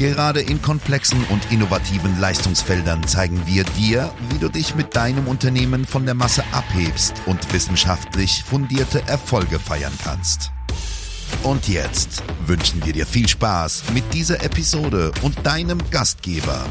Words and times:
Gerade 0.00 0.40
in 0.40 0.62
komplexen 0.62 1.22
und 1.28 1.52
innovativen 1.52 2.18
Leistungsfeldern 2.18 3.06
zeigen 3.06 3.42
wir 3.44 3.64
dir, 3.64 4.10
wie 4.30 4.38
du 4.38 4.48
dich 4.48 4.74
mit 4.74 4.96
deinem 4.96 5.28
Unternehmen 5.28 5.84
von 5.84 6.06
der 6.06 6.14
Masse 6.14 6.42
abhebst 6.52 7.12
und 7.26 7.52
wissenschaftlich 7.52 8.42
fundierte 8.42 9.06
Erfolge 9.06 9.58
feiern 9.58 9.92
kannst. 10.02 10.52
Und 11.42 11.68
jetzt 11.68 12.22
wünschen 12.46 12.82
wir 12.86 12.94
dir 12.94 13.04
viel 13.04 13.28
Spaß 13.28 13.92
mit 13.92 14.04
dieser 14.14 14.42
Episode 14.42 15.12
und 15.20 15.46
deinem 15.46 15.78
Gastgeber, 15.90 16.64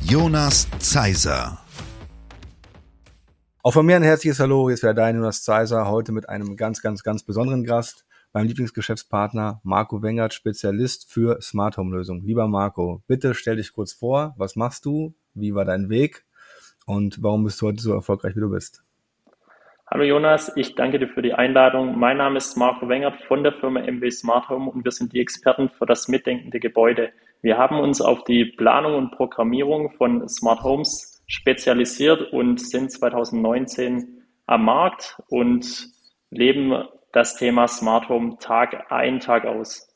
Jonas 0.00 0.66
Zeiser. 0.78 1.58
Auch 3.62 3.74
von 3.74 3.84
mir 3.84 3.96
ein 3.96 4.02
herzliches 4.02 4.40
Hallo, 4.40 4.70
hier 4.70 4.74
ist 4.76 4.82
wieder 4.82 4.94
dein 4.94 5.16
Jonas 5.16 5.42
Zeiser, 5.42 5.86
heute 5.86 6.12
mit 6.12 6.30
einem 6.30 6.56
ganz, 6.56 6.80
ganz, 6.80 7.02
ganz 7.02 7.24
besonderen 7.24 7.64
Gast, 7.64 8.06
meinem 8.32 8.48
Lieblingsgeschäftspartner 8.48 9.60
Marco 9.64 10.02
Wengert, 10.02 10.34
Spezialist 10.34 11.10
für 11.10 11.40
Smart 11.40 11.76
Home 11.76 11.96
Lösungen. 11.96 12.24
Lieber 12.24 12.46
Marco, 12.46 13.02
bitte 13.06 13.34
stell 13.34 13.56
dich 13.56 13.72
kurz 13.72 13.92
vor, 13.92 14.34
was 14.36 14.56
machst 14.56 14.84
du, 14.84 15.14
wie 15.34 15.54
war 15.54 15.64
dein 15.64 15.88
Weg 15.88 16.24
und 16.86 17.22
warum 17.22 17.44
bist 17.44 17.60
du 17.60 17.66
heute 17.66 17.82
so 17.82 17.92
erfolgreich, 17.92 18.36
wie 18.36 18.40
du 18.40 18.50
bist? 18.50 18.84
Hallo 19.92 20.04
Jonas, 20.04 20.52
ich 20.54 20.76
danke 20.76 21.00
dir 21.00 21.08
für 21.08 21.22
die 21.22 21.34
Einladung. 21.34 21.98
Mein 21.98 22.18
Name 22.18 22.38
ist 22.38 22.56
Marco 22.56 22.88
Wengert 22.88 23.20
von 23.22 23.42
der 23.42 23.52
Firma 23.52 23.80
MW 23.80 24.08
Smart 24.10 24.48
Home 24.48 24.70
und 24.70 24.84
wir 24.84 24.92
sind 24.92 25.12
die 25.12 25.20
Experten 25.20 25.68
für 25.68 25.84
das 25.84 26.06
mitdenkende 26.06 26.60
Gebäude. 26.60 27.10
Wir 27.42 27.58
haben 27.58 27.80
uns 27.80 28.00
auf 28.00 28.22
die 28.22 28.44
Planung 28.44 28.94
und 28.94 29.10
Programmierung 29.10 29.90
von 29.90 30.28
Smart 30.28 30.62
Homes 30.62 31.24
spezialisiert 31.26 32.32
und 32.32 32.60
sind 32.60 32.92
2019 32.92 34.22
am 34.46 34.64
Markt 34.64 35.20
und 35.28 35.88
leben 36.30 36.84
das 37.12 37.36
Thema 37.36 37.68
Smart 37.68 38.08
Home 38.08 38.36
Tag 38.38 38.90
ein, 38.90 39.20
Tag 39.20 39.44
aus. 39.44 39.88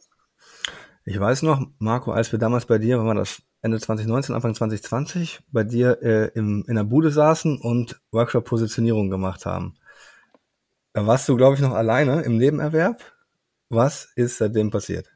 Ich 1.05 1.19
weiß 1.19 1.43
noch, 1.43 1.67
Marco, 1.79 2.13
als 2.13 2.33
wir 2.33 2.39
damals 2.39 2.67
bei 2.67 2.79
dir, 2.79 2.99
wenn 2.99 3.07
wir 3.07 3.15
das 3.15 3.43
Ende 3.63 3.79
2019, 3.79 4.35
Anfang 4.35 4.55
2020, 4.55 5.41
bei 5.53 5.65
dir 5.65 5.99
äh, 6.03 6.31
im, 6.35 6.65
in 6.67 6.77
der 6.77 6.85
Bude 6.85 7.11
saßen 7.11 7.61
und 7.61 8.01
Workshop-Positionierung 8.13 9.11
gemacht 9.11 9.47
haben. 9.47 9.75
Da 10.93 11.07
warst 11.07 11.29
du, 11.29 11.37
glaube 11.37 11.57
ich, 11.57 11.61
noch 11.61 11.73
alleine 11.73 12.23
im 12.23 12.37
Nebenerwerb. 12.37 13.03
Was 13.69 14.13
ist 14.17 14.39
seitdem 14.39 14.71
passiert? 14.71 15.11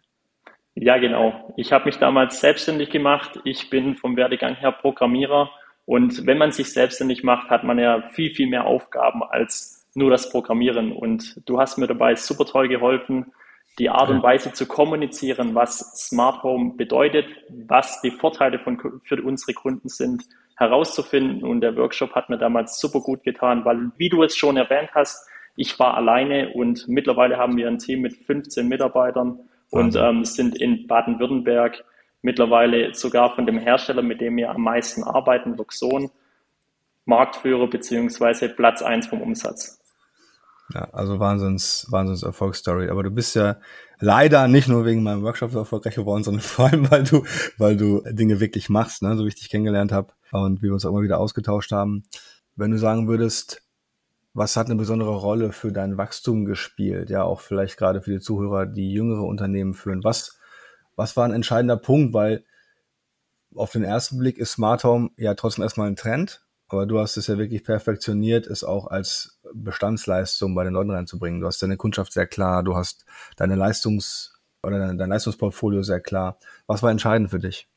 Ja, 0.74 0.98
genau. 0.98 1.52
Ich 1.56 1.72
habe 1.72 1.86
mich 1.86 1.98
damals 1.98 2.40
selbstständig 2.40 2.90
gemacht. 2.90 3.40
Ich 3.44 3.70
bin 3.70 3.96
vom 3.96 4.16
Werdegang 4.16 4.54
her 4.54 4.72
Programmierer 4.72 5.50
und 5.88 6.26
wenn 6.26 6.36
man 6.36 6.52
sich 6.52 6.72
selbstständig 6.72 7.24
macht, 7.24 7.48
hat 7.48 7.64
man 7.64 7.78
ja 7.78 8.08
viel, 8.10 8.30
viel 8.30 8.48
mehr 8.48 8.66
Aufgaben 8.66 9.22
als 9.22 9.77
nur 9.98 10.10
das 10.10 10.30
Programmieren. 10.30 10.92
Und 10.92 11.42
du 11.46 11.60
hast 11.60 11.76
mir 11.76 11.86
dabei 11.86 12.14
super 12.14 12.46
toll 12.46 12.68
geholfen, 12.68 13.32
die 13.78 13.90
Art 13.90 14.10
und 14.10 14.22
Weise 14.22 14.52
zu 14.52 14.66
kommunizieren, 14.66 15.54
was 15.54 15.78
Smart 16.08 16.42
Home 16.42 16.74
bedeutet, 16.76 17.26
was 17.66 18.00
die 18.00 18.10
Vorteile 18.10 18.58
von, 18.58 18.80
für 19.04 19.22
unsere 19.22 19.52
Kunden 19.52 19.88
sind, 19.88 20.24
herauszufinden. 20.56 21.44
Und 21.44 21.60
der 21.60 21.76
Workshop 21.76 22.14
hat 22.14 22.28
mir 22.30 22.38
damals 22.38 22.80
super 22.80 23.00
gut 23.00 23.22
getan, 23.22 23.64
weil, 23.64 23.92
wie 23.96 24.08
du 24.08 24.22
es 24.22 24.36
schon 24.36 24.56
erwähnt 24.56 24.90
hast, 24.94 25.28
ich 25.54 25.78
war 25.78 25.94
alleine 25.94 26.52
und 26.54 26.86
mittlerweile 26.86 27.36
haben 27.36 27.56
wir 27.56 27.66
ein 27.66 27.78
Team 27.78 28.00
mit 28.00 28.14
15 28.14 28.66
Mitarbeitern 28.68 29.40
und 29.70 29.96
ähm, 29.96 30.24
sind 30.24 30.56
in 30.56 30.86
Baden-Württemberg 30.86 31.84
mittlerweile 32.22 32.94
sogar 32.94 33.34
von 33.34 33.44
dem 33.46 33.58
Hersteller, 33.58 34.02
mit 34.02 34.20
dem 34.20 34.36
wir 34.36 34.50
am 34.50 34.62
meisten 34.62 35.02
arbeiten, 35.02 35.56
Luxon, 35.56 36.10
Marktführer 37.06 37.68
beziehungsweise 37.68 38.48
Platz 38.48 38.82
eins 38.82 39.06
vom 39.06 39.20
Umsatz. 39.20 39.77
Ja, 40.74 40.90
also 40.92 41.18
Wahnsinns, 41.18 41.86
Wahnsinns 41.90 42.22
Erfolgsstory. 42.22 42.90
Aber 42.90 43.02
du 43.02 43.10
bist 43.10 43.34
ja 43.34 43.56
leider 44.00 44.48
nicht 44.48 44.68
nur 44.68 44.84
wegen 44.84 45.02
meinem 45.02 45.22
Workshop 45.22 45.50
so 45.50 45.58
erfolgreich 45.58 45.94
geworden, 45.94 46.24
sondern 46.24 46.42
vor 46.42 46.66
allem, 46.66 46.90
weil 46.90 47.04
du, 47.04 47.24
weil 47.56 47.76
du 47.76 48.02
Dinge 48.10 48.40
wirklich 48.40 48.68
machst, 48.68 49.02
ne? 49.02 49.16
so 49.16 49.24
wie 49.24 49.28
ich 49.28 49.36
dich 49.36 49.50
kennengelernt 49.50 49.92
habe 49.92 50.12
und 50.30 50.60
wie 50.60 50.66
wir 50.66 50.74
uns 50.74 50.84
auch 50.84 50.90
immer 50.90 51.02
wieder 51.02 51.18
ausgetauscht 51.18 51.72
haben. 51.72 52.04
Wenn 52.56 52.70
du 52.70 52.78
sagen 52.78 53.08
würdest, 53.08 53.62
was 54.34 54.56
hat 54.56 54.66
eine 54.66 54.76
besondere 54.76 55.16
Rolle 55.16 55.52
für 55.52 55.72
dein 55.72 55.96
Wachstum 55.96 56.44
gespielt? 56.44 57.10
Ja, 57.10 57.22
auch 57.22 57.40
vielleicht 57.40 57.76
gerade 57.76 58.02
für 58.02 58.10
die 58.10 58.20
Zuhörer, 58.20 58.66
die 58.66 58.92
jüngere 58.92 59.22
Unternehmen 59.22 59.74
führen. 59.74 60.04
Was 60.04 60.38
was 60.98 61.16
war 61.16 61.24
ein 61.24 61.32
entscheidender 61.32 61.76
Punkt? 61.76 62.12
Weil 62.12 62.44
auf 63.54 63.70
den 63.70 63.84
ersten 63.84 64.18
Blick 64.18 64.36
ist 64.36 64.52
Smart 64.52 64.82
Home 64.82 65.10
ja 65.16 65.34
trotzdem 65.34 65.62
erstmal 65.62 65.88
ein 65.88 65.96
Trend, 65.96 66.44
aber 66.68 66.86
du 66.86 66.98
hast 66.98 67.16
es 67.16 67.26
ja 67.26 67.38
wirklich 67.38 67.64
perfektioniert, 67.64 68.46
es 68.46 68.64
auch 68.64 68.88
als 68.88 69.40
Bestandsleistung 69.54 70.54
bei 70.54 70.64
den 70.64 70.74
Leuten 70.74 70.90
reinzubringen. 70.90 71.40
Du 71.40 71.46
hast 71.46 71.62
deine 71.62 71.76
Kundschaft 71.76 72.12
sehr 72.12 72.26
klar, 72.26 72.62
du 72.62 72.76
hast 72.76 73.06
deine 73.36 73.54
Leistungs- 73.54 74.34
oder 74.62 74.78
dein, 74.78 74.98
dein 74.98 75.08
Leistungsportfolio 75.08 75.82
sehr 75.82 76.00
klar. 76.00 76.38
Was 76.66 76.82
war 76.82 76.90
entscheidend 76.90 77.30
für 77.30 77.38
dich? 77.38 77.68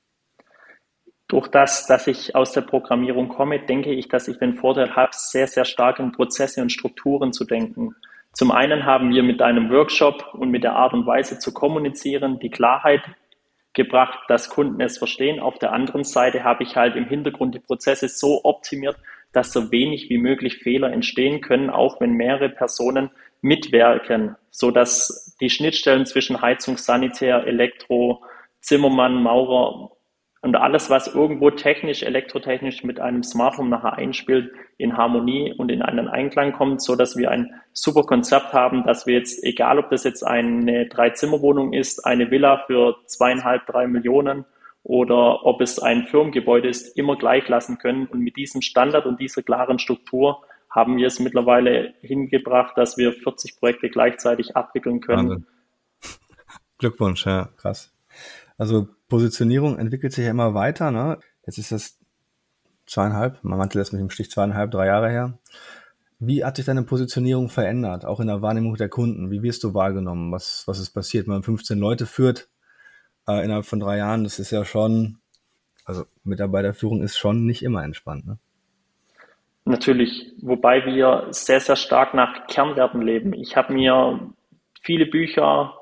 Durch 1.28 1.48
das, 1.48 1.88
dass 1.88 2.08
ich 2.08 2.36
aus 2.36 2.52
der 2.52 2.62
Programmierung 2.62 3.30
komme, 3.30 3.66
denke 3.66 3.94
ich, 3.94 4.10
dass 4.10 4.28
ich 4.28 4.38
den 4.38 4.56
Vorteil 4.56 4.94
habe, 4.96 5.12
sehr, 5.14 5.48
sehr 5.48 5.64
stark 5.64 6.00
in 6.00 6.12
Prozesse 6.12 6.62
und 6.62 6.72
Strukturen 6.72 7.32
zu 7.32 7.46
denken. 7.46 7.96
Zum 8.34 8.52
einen 8.52 8.86
haben 8.86 9.12
wir 9.12 9.24
mit 9.24 9.42
einem 9.42 9.70
Workshop 9.70 10.34
und 10.34 10.52
mit 10.52 10.64
der 10.64 10.76
Art 10.76 10.94
und 10.94 11.06
Weise 11.06 11.40
zu 11.40 11.54
kommunizieren 11.54 12.40
die 12.40 12.50
Klarheit 12.50 13.02
gebracht, 13.74 14.20
dass 14.28 14.50
Kunden 14.50 14.82
es 14.82 14.98
verstehen. 14.98 15.40
Auf 15.40 15.58
der 15.60 15.72
anderen 15.72 16.04
Seite 16.04 16.44
habe 16.44 16.64
ich 16.64 16.76
halt 16.76 16.96
im 16.96 17.06
Hintergrund 17.06 17.56
die 17.56 17.60
Prozesse 17.60 18.08
so 18.08 18.42
optimiert, 18.44 18.98
dass 19.32 19.54
so 19.54 19.72
wenig 19.72 20.10
wie 20.10 20.18
möglich 20.18 20.58
Fehler 20.58 20.92
entstehen 20.92 21.42
können, 21.42 21.70
auch 21.70 22.02
wenn 22.02 22.14
mehrere 22.14 22.50
Personen 22.50 23.12
mitwirken, 23.42 24.36
so 24.50 24.72
dass 24.72 25.36
die 25.40 25.50
Schnittstellen 25.50 26.06
zwischen 26.06 26.42
Heizung, 26.42 26.78
Sanitär, 26.78 27.46
Elektro, 27.48 28.24
Zimmermann, 28.60 29.24
Maurer 29.24 29.92
und 30.42 30.56
alles, 30.56 30.90
was 30.90 31.14
irgendwo 31.14 31.52
technisch, 31.52 32.02
elektrotechnisch 32.02 32.84
mit 32.84 33.00
einem 33.00 33.22
Smart 33.22 33.58
Home 33.58 33.70
nachher 33.70 33.94
einspielt, 33.94 34.52
in 34.78 34.98
Harmonie 34.98 35.54
und 35.56 35.70
in 35.70 35.84
einen 35.84 36.08
Einklang 36.08 36.54
kommt, 36.54 36.82
so 36.82 36.96
dass 36.96 37.16
wir 37.16 37.30
ein 37.30 37.54
super 37.74 38.04
Konzept 38.04 38.52
haben, 38.52 38.84
dass 38.84 39.06
wir 39.06 39.14
jetzt, 39.14 39.44
egal 39.44 39.78
ob 39.78 39.92
das 39.92 40.04
jetzt 40.04 40.24
eine 40.24 40.88
Dreizimmerwohnung 40.88 41.74
ist, 41.74 42.06
eine 42.06 42.32
Villa 42.32 42.64
für 42.66 42.96
zweieinhalb, 43.06 43.68
drei 43.68 43.86
Millionen 43.86 44.46
oder 44.84 45.46
ob 45.46 45.62
es 45.62 45.78
ein 45.78 46.06
Firmengebäude 46.06 46.68
ist, 46.68 46.98
immer 46.98 47.16
gleich 47.18 47.48
lassen 47.48 47.78
können. 47.78 48.08
Und 48.08 48.22
mit 48.22 48.36
diesem 48.36 48.64
Standard 48.64 49.06
und 49.06 49.20
dieser 49.20 49.44
klaren 49.44 49.78
Struktur 49.78 50.42
haben 50.72 50.98
wir 50.98 51.06
es 51.06 51.20
mittlerweile 51.20 51.94
hingebracht, 52.02 52.76
dass 52.78 52.98
wir 52.98 53.14
40 53.14 53.60
Projekte 53.60 53.90
gleichzeitig 53.90 54.56
abwickeln 54.56 55.02
können. 55.02 55.30
Wahnsinn. 55.30 55.48
Glückwunsch, 56.80 57.28
ja, 57.28 57.50
krass. 57.58 57.94
Also 58.62 58.88
Positionierung 59.10 59.80
entwickelt 59.80 60.14
sich 60.14 60.24
ja 60.24 60.30
immer 60.30 60.54
weiter. 60.54 60.92
Ne? 60.92 61.18
Jetzt 61.48 61.58
ist 61.58 61.72
das 61.72 61.98
zweieinhalb, 62.86 63.44
man 63.44 63.58
meinte 63.58 63.80
lässt 63.80 63.92
mich 63.92 64.00
im 64.04 64.12
Stich 64.12 64.30
zweieinhalb, 64.30 64.70
drei 64.70 64.86
Jahre 64.86 65.10
her. 65.10 65.40
Wie 66.20 66.46
hat 66.46 66.58
sich 66.58 66.66
deine 66.68 66.84
Positionierung 66.84 67.50
verändert, 67.50 68.06
auch 68.06 68.20
in 68.20 68.28
der 68.28 68.44
Wahrnehmung 68.44 68.76
der 68.76 68.88
Kunden? 68.88 69.32
Wie 69.32 69.42
wirst 69.42 69.64
du 69.64 69.74
wahrgenommen? 69.74 70.32
Was, 70.32 70.66
was 70.68 70.78
ist 70.78 70.92
passiert? 70.92 71.26
Wenn 71.26 71.34
man 71.34 71.42
15 71.42 71.80
Leute 71.80 72.06
führt 72.06 72.50
äh, 73.28 73.44
innerhalb 73.44 73.66
von 73.66 73.80
drei 73.80 73.98
Jahren, 73.98 74.24
das 74.26 74.38
ist 74.38 74.52
ja 74.52 74.64
schon, 74.64 75.18
also 75.84 76.04
Mitarbeiterführung 76.24 77.02
ist 77.02 77.18
schon 77.18 77.48
nicht 77.48 77.64
immer 77.64 77.84
entspannt. 77.84 78.28
Ne? 78.28 78.38
Natürlich, 79.66 80.36
wobei 80.40 80.86
wir 80.86 81.30
sehr, 81.32 81.62
sehr 81.62 81.78
stark 81.78 82.14
nach 82.14 82.46
Kernwerten 82.46 83.02
leben. 83.02 83.34
Ich 83.34 83.58
habe 83.58 83.74
mir 83.74 84.20
viele 84.84 85.08
Bücher 85.08 85.81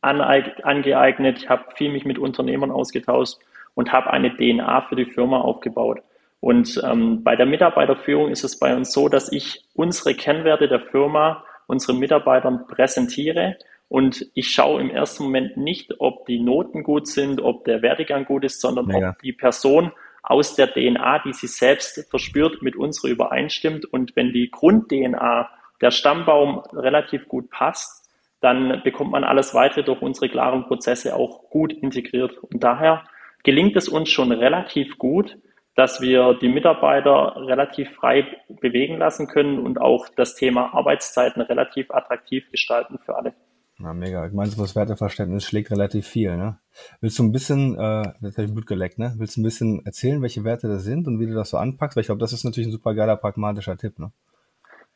angeeignet, 0.00 1.38
ich 1.38 1.48
habe 1.48 1.64
viel 1.74 1.90
mich 1.90 2.04
mit 2.04 2.18
Unternehmern 2.18 2.70
ausgetauscht 2.70 3.38
und 3.74 3.92
habe 3.92 4.10
eine 4.10 4.36
DNA 4.36 4.82
für 4.82 4.96
die 4.96 5.06
Firma 5.06 5.40
aufgebaut. 5.40 6.02
Und 6.40 6.80
ähm, 6.84 7.24
bei 7.24 7.34
der 7.34 7.46
Mitarbeiterführung 7.46 8.30
ist 8.30 8.44
es 8.44 8.58
bei 8.58 8.74
uns 8.76 8.92
so, 8.92 9.08
dass 9.08 9.32
ich 9.32 9.64
unsere 9.74 10.14
Kennwerte 10.14 10.68
der 10.68 10.80
Firma 10.80 11.44
unseren 11.66 11.98
Mitarbeitern 11.98 12.66
präsentiere 12.66 13.56
und 13.88 14.26
ich 14.34 14.50
schaue 14.50 14.80
im 14.82 14.90
ersten 14.90 15.24
Moment 15.24 15.56
nicht, 15.56 15.94
ob 15.98 16.26
die 16.26 16.38
Noten 16.38 16.82
gut 16.82 17.06
sind, 17.06 17.40
ob 17.40 17.64
der 17.64 17.82
Werdegang 17.82 18.26
gut 18.26 18.44
ist, 18.44 18.60
sondern 18.60 18.86
Mega. 18.86 19.10
ob 19.10 19.18
die 19.20 19.32
Person 19.32 19.92
aus 20.22 20.56
der 20.56 20.72
DNA, 20.72 21.20
die 21.20 21.32
sie 21.32 21.46
selbst 21.46 22.06
verspürt, 22.10 22.60
mit 22.60 22.76
unserer 22.76 23.08
übereinstimmt. 23.08 23.86
Und 23.86 24.14
wenn 24.14 24.32
die 24.32 24.50
Grund-DNA, 24.50 25.48
der 25.80 25.90
Stammbaum 25.90 26.58
relativ 26.72 27.28
gut 27.28 27.50
passt, 27.50 28.07
dann 28.40 28.82
bekommt 28.84 29.10
man 29.10 29.24
alles 29.24 29.54
weitere 29.54 29.82
durch 29.82 30.00
unsere 30.00 30.28
klaren 30.28 30.64
Prozesse 30.64 31.16
auch 31.16 31.50
gut 31.50 31.72
integriert. 31.72 32.38
Und 32.38 32.62
daher 32.62 33.04
gelingt 33.42 33.76
es 33.76 33.88
uns 33.88 34.08
schon 34.08 34.32
relativ 34.32 34.98
gut, 34.98 35.36
dass 35.74 36.00
wir 36.00 36.34
die 36.34 36.48
Mitarbeiter 36.48 37.36
relativ 37.36 37.90
frei 37.92 38.26
bewegen 38.60 38.98
lassen 38.98 39.28
können 39.28 39.58
und 39.60 39.80
auch 39.80 40.08
das 40.16 40.34
Thema 40.34 40.74
Arbeitszeiten 40.74 41.40
relativ 41.42 41.90
attraktiv 41.90 42.50
gestalten 42.50 42.98
für 43.04 43.16
alle. 43.16 43.34
Na, 43.80 43.94
mega. 43.94 44.26
Ich 44.26 44.32
meine, 44.32 44.50
das 44.50 44.74
Werteverständnis 44.74 45.44
schlägt 45.44 45.70
relativ 45.70 46.04
viel, 46.04 46.36
ne? 46.36 46.58
Willst 47.00 47.16
du 47.20 47.22
ein 47.22 47.30
bisschen, 47.30 47.74
äh, 47.74 48.02
das 48.20 48.36
habe 48.36 48.46
ich 48.46 48.52
Blut 48.52 48.66
geleckt, 48.66 48.98
ne? 48.98 49.14
Willst 49.18 49.36
du 49.36 49.40
ein 49.40 49.44
bisschen 49.44 49.86
erzählen, 49.86 50.20
welche 50.20 50.42
Werte 50.42 50.66
das 50.66 50.82
sind 50.82 51.06
und 51.06 51.20
wie 51.20 51.26
du 51.26 51.34
das 51.34 51.50
so 51.50 51.58
anpackst? 51.58 51.94
Weil 51.94 52.00
ich 52.00 52.08
glaube, 52.08 52.18
das 52.18 52.32
ist 52.32 52.42
natürlich 52.42 52.68
ein 52.68 52.72
super 52.72 52.94
geiler, 52.94 53.16
pragmatischer 53.16 53.76
Tipp, 53.76 54.00
ne? 54.00 54.10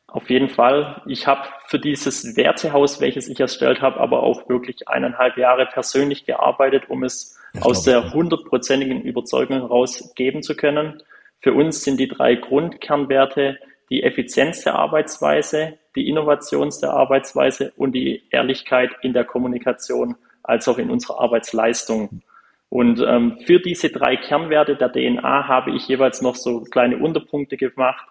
Auf 0.07 0.29
jeden 0.29 0.49
Fall. 0.49 1.01
Ich 1.07 1.25
habe 1.27 1.47
für 1.67 1.79
dieses 1.79 2.37
Wertehaus, 2.37 3.01
welches 3.01 3.27
ich 3.27 3.39
erstellt 3.39 3.81
habe, 3.81 3.99
aber 3.99 4.21
auch 4.21 4.47
wirklich 4.47 4.87
eineinhalb 4.87 5.37
Jahre 5.37 5.65
persönlich 5.65 6.25
gearbeitet, 6.25 6.89
um 6.89 7.03
es 7.03 7.39
ich 7.53 7.61
aus 7.63 7.83
der 7.83 8.13
hundertprozentigen 8.13 9.01
Überzeugung 9.01 9.59
heraus 9.61 10.13
geben 10.15 10.43
zu 10.43 10.55
können. 10.55 11.01
Für 11.39 11.53
uns 11.53 11.83
sind 11.83 11.99
die 11.99 12.07
drei 12.07 12.35
Grundkernwerte 12.35 13.57
die 13.89 14.03
Effizienz 14.03 14.63
der 14.63 14.75
Arbeitsweise, 14.75 15.77
die 15.95 16.09
Innovation 16.09 16.71
der 16.81 16.91
Arbeitsweise 16.91 17.73
und 17.75 17.93
die 17.93 18.23
Ehrlichkeit 18.31 18.91
in 19.01 19.13
der 19.13 19.23
Kommunikation 19.23 20.15
als 20.41 20.67
auch 20.67 20.77
in 20.77 20.89
unserer 20.89 21.19
Arbeitsleistung. 21.19 22.23
Und 22.69 23.03
ähm, 23.07 23.37
für 23.45 23.59
diese 23.59 23.89
drei 23.89 24.15
Kernwerte 24.17 24.75
der 24.75 24.91
DNA 24.91 25.47
habe 25.47 25.75
ich 25.75 25.87
jeweils 25.87 26.23
noch 26.23 26.35
so 26.35 26.61
kleine 26.61 26.97
Unterpunkte 26.97 27.55
gemacht. 27.55 28.07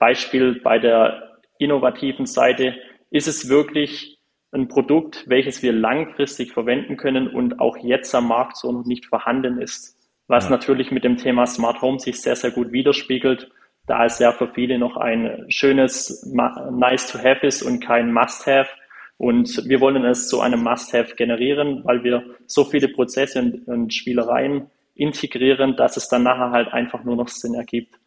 Beispiel 0.00 0.60
bei 0.60 0.80
der 0.80 1.38
innovativen 1.58 2.26
Seite 2.26 2.74
ist 3.10 3.28
es 3.28 3.48
wirklich 3.48 4.18
ein 4.50 4.66
Produkt, 4.66 5.24
welches 5.28 5.62
wir 5.62 5.72
langfristig 5.72 6.52
verwenden 6.52 6.96
können 6.96 7.28
und 7.28 7.60
auch 7.60 7.76
jetzt 7.76 8.12
am 8.14 8.26
Markt 8.26 8.56
so 8.56 8.72
noch 8.72 8.84
nicht 8.84 9.06
vorhanden 9.06 9.60
ist. 9.60 9.96
Was 10.26 10.44
ja. 10.44 10.50
natürlich 10.50 10.90
mit 10.90 11.04
dem 11.04 11.16
Thema 11.16 11.46
Smart 11.46 11.82
Home 11.82 12.00
sich 12.00 12.20
sehr, 12.20 12.34
sehr 12.34 12.50
gut 12.50 12.72
widerspiegelt, 12.72 13.50
da 13.86 14.04
es 14.04 14.18
ja 14.18 14.32
für 14.32 14.48
viele 14.48 14.78
noch 14.78 14.96
ein 14.96 15.46
schönes 15.48 16.24
Nice 16.32 17.12
to 17.12 17.18
Have 17.18 17.46
ist 17.46 17.62
und 17.62 17.80
kein 17.80 18.12
Must 18.12 18.46
Have. 18.46 18.70
Und 19.18 19.68
wir 19.68 19.80
wollen 19.80 20.04
es 20.04 20.28
zu 20.28 20.40
einem 20.40 20.62
Must 20.62 20.94
Have 20.94 21.14
generieren, 21.14 21.84
weil 21.84 22.02
wir 22.02 22.24
so 22.46 22.64
viele 22.64 22.88
Prozesse 22.88 23.40
und, 23.40 23.68
und 23.68 23.94
Spielereien 23.94 24.70
integrieren, 24.94 25.76
dass 25.76 25.96
es 25.96 26.08
dann 26.08 26.22
nachher 26.22 26.50
halt 26.50 26.72
einfach 26.72 27.04
nur 27.04 27.16
noch 27.16 27.28
Sinn 27.28 27.54
ergibt. 27.54 27.99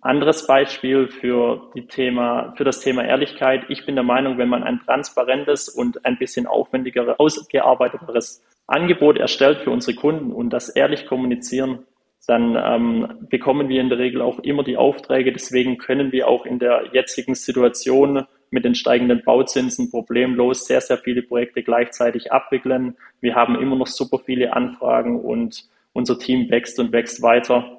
Anderes 0.00 0.46
Beispiel 0.46 1.08
für, 1.08 1.70
die 1.74 1.86
Thema, 1.86 2.54
für 2.56 2.64
das 2.64 2.80
Thema 2.80 3.04
Ehrlichkeit. 3.04 3.64
Ich 3.68 3.84
bin 3.84 3.96
der 3.96 4.04
Meinung, 4.04 4.38
wenn 4.38 4.48
man 4.48 4.62
ein 4.62 4.80
transparentes 4.84 5.68
und 5.68 6.04
ein 6.04 6.18
bisschen 6.18 6.46
aufwendigeres, 6.46 7.18
ausgearbeiteteres 7.18 8.44
Angebot 8.66 9.18
erstellt 9.18 9.60
für 9.60 9.70
unsere 9.70 9.96
Kunden 9.96 10.32
und 10.32 10.50
das 10.50 10.68
ehrlich 10.68 11.06
kommunizieren, 11.06 11.80
dann 12.26 12.56
ähm, 12.62 13.26
bekommen 13.30 13.68
wir 13.68 13.80
in 13.80 13.88
der 13.88 13.98
Regel 13.98 14.20
auch 14.20 14.38
immer 14.40 14.62
die 14.62 14.76
Aufträge. 14.76 15.32
Deswegen 15.32 15.78
können 15.78 16.12
wir 16.12 16.28
auch 16.28 16.44
in 16.44 16.58
der 16.58 16.90
jetzigen 16.92 17.34
Situation 17.34 18.24
mit 18.50 18.64
den 18.64 18.74
steigenden 18.74 19.22
Bauzinsen 19.24 19.90
problemlos 19.90 20.66
sehr, 20.66 20.80
sehr 20.80 20.98
viele 20.98 21.22
Projekte 21.22 21.62
gleichzeitig 21.62 22.30
abwickeln. 22.30 22.96
Wir 23.20 23.34
haben 23.34 23.60
immer 23.60 23.76
noch 23.76 23.86
super 23.86 24.18
viele 24.18 24.52
Anfragen 24.52 25.20
und 25.20 25.64
unser 25.92 26.18
Team 26.18 26.50
wächst 26.50 26.78
und 26.78 26.92
wächst 26.92 27.22
weiter 27.22 27.77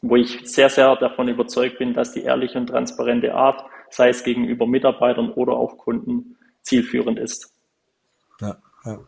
wo 0.00 0.16
ich 0.16 0.40
sehr, 0.44 0.68
sehr 0.68 0.96
davon 0.96 1.28
überzeugt 1.28 1.78
bin, 1.78 1.94
dass 1.94 2.12
die 2.12 2.22
ehrliche 2.22 2.58
und 2.58 2.68
transparente 2.68 3.34
Art, 3.34 3.64
sei 3.90 4.08
es 4.08 4.24
gegenüber 4.24 4.66
Mitarbeitern 4.66 5.30
oder 5.30 5.54
auch 5.54 5.78
Kunden, 5.78 6.36
zielführend 6.62 7.18
ist. 7.18 7.52
Ja, 8.40 8.56
ja. 8.84 8.98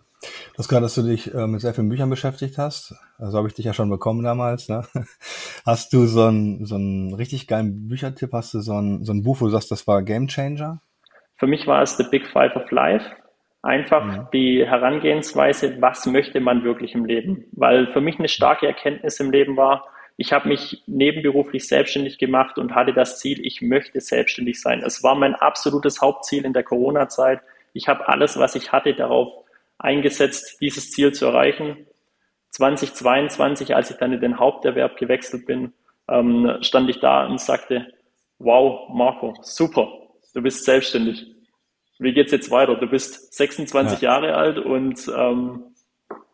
Du 0.53 0.59
hast 0.59 0.69
gerade, 0.69 0.83
dass 0.83 0.95
du 0.95 1.03
dich 1.03 1.35
äh, 1.35 1.47
mit 1.47 1.61
sehr 1.61 1.75
vielen 1.75 1.89
Büchern 1.89 2.09
beschäftigt 2.09 2.57
hast. 2.57 2.95
Also 3.19 3.37
habe 3.37 3.49
ich 3.49 3.55
dich 3.55 3.67
ja 3.67 3.75
schon 3.75 3.91
bekommen 3.91 4.23
damals. 4.23 4.69
Ne? 4.69 4.85
Hast 5.67 5.93
du 5.93 6.07
so 6.07 6.25
einen 6.25 6.65
so 6.65 6.77
einen 6.77 7.15
richtig 7.15 7.47
geilen 7.47 7.89
Büchertipp? 7.89 8.33
Hast 8.33 8.55
du 8.55 8.61
so 8.61 8.81
ein, 8.81 9.05
so 9.05 9.13
ein 9.13 9.23
Buch, 9.23 9.41
wo 9.41 9.47
du 9.47 9.51
sagst, 9.51 9.71
das 9.71 9.87
war 9.87 10.03
Game 10.03 10.29
Changer? 10.29 10.81
Für 11.37 11.47
mich 11.47 11.67
war 11.67 11.83
es 11.83 11.97
The 11.97 12.05
Big 12.05 12.27
Five 12.27 12.57
of 12.57 12.71
Life. 12.71 13.05
Einfach 13.63 14.07
ja. 14.07 14.29
die 14.33 14.65
Herangehensweise, 14.67 15.81
was 15.81 16.07
möchte 16.07 16.41
man 16.41 16.65
wirklich 16.65 16.95
im 16.95 17.05
Leben? 17.05 17.47
Weil 17.53 17.87
für 17.93 18.01
mich 18.01 18.19
eine 18.19 18.29
starke 18.29 18.67
Erkenntnis 18.67 19.21
im 19.21 19.31
Leben 19.31 19.57
war, 19.57 19.85
ich 20.17 20.33
habe 20.33 20.49
mich 20.49 20.83
nebenberuflich 20.87 21.67
selbstständig 21.67 22.19
gemacht 22.19 22.59
und 22.59 22.75
hatte 22.75 22.93
das 22.93 23.19
Ziel, 23.19 23.45
ich 23.45 23.63
möchte 23.63 24.01
selbstständig 24.01 24.61
sein. 24.61 24.83
Es 24.85 25.03
war 25.03 25.15
mein 25.15 25.35
absolutes 25.35 26.01
Hauptziel 26.01 26.45
in 26.45 26.53
der 26.53 26.63
Corona-Zeit. 26.63 27.41
Ich 27.73 27.89
habe 27.89 28.09
alles, 28.09 28.39
was 28.39 28.55
ich 28.55 28.71
hatte, 28.71 28.95
darauf 28.95 29.33
eingesetzt, 29.79 30.61
dieses 30.61 30.91
Ziel 30.91 31.13
zu 31.13 31.27
erreichen. 31.27 31.87
2022, 32.51 33.75
als 33.75 33.91
ich 33.91 33.97
dann 33.97 34.13
in 34.13 34.21
den 34.21 34.39
Haupterwerb 34.39 34.97
gewechselt 34.97 35.47
bin, 35.47 35.73
ähm, 36.09 36.59
stand 36.61 36.89
ich 36.89 37.01
da 37.01 37.27
und 37.27 37.41
sagte, 37.41 37.93
wow, 38.39 38.89
Marco, 38.91 39.35
super, 39.43 39.89
du 40.33 40.43
bist 40.43 40.65
selbstständig. 40.65 41.27
Wie 41.99 42.13
geht's 42.13 42.33
jetzt 42.33 42.51
weiter? 42.51 42.77
Du 42.77 42.87
bist 42.87 43.35
26 43.35 44.01
ja. 44.01 44.11
Jahre 44.11 44.35
alt 44.35 44.59
und 44.59 45.11
ähm, 45.17 45.65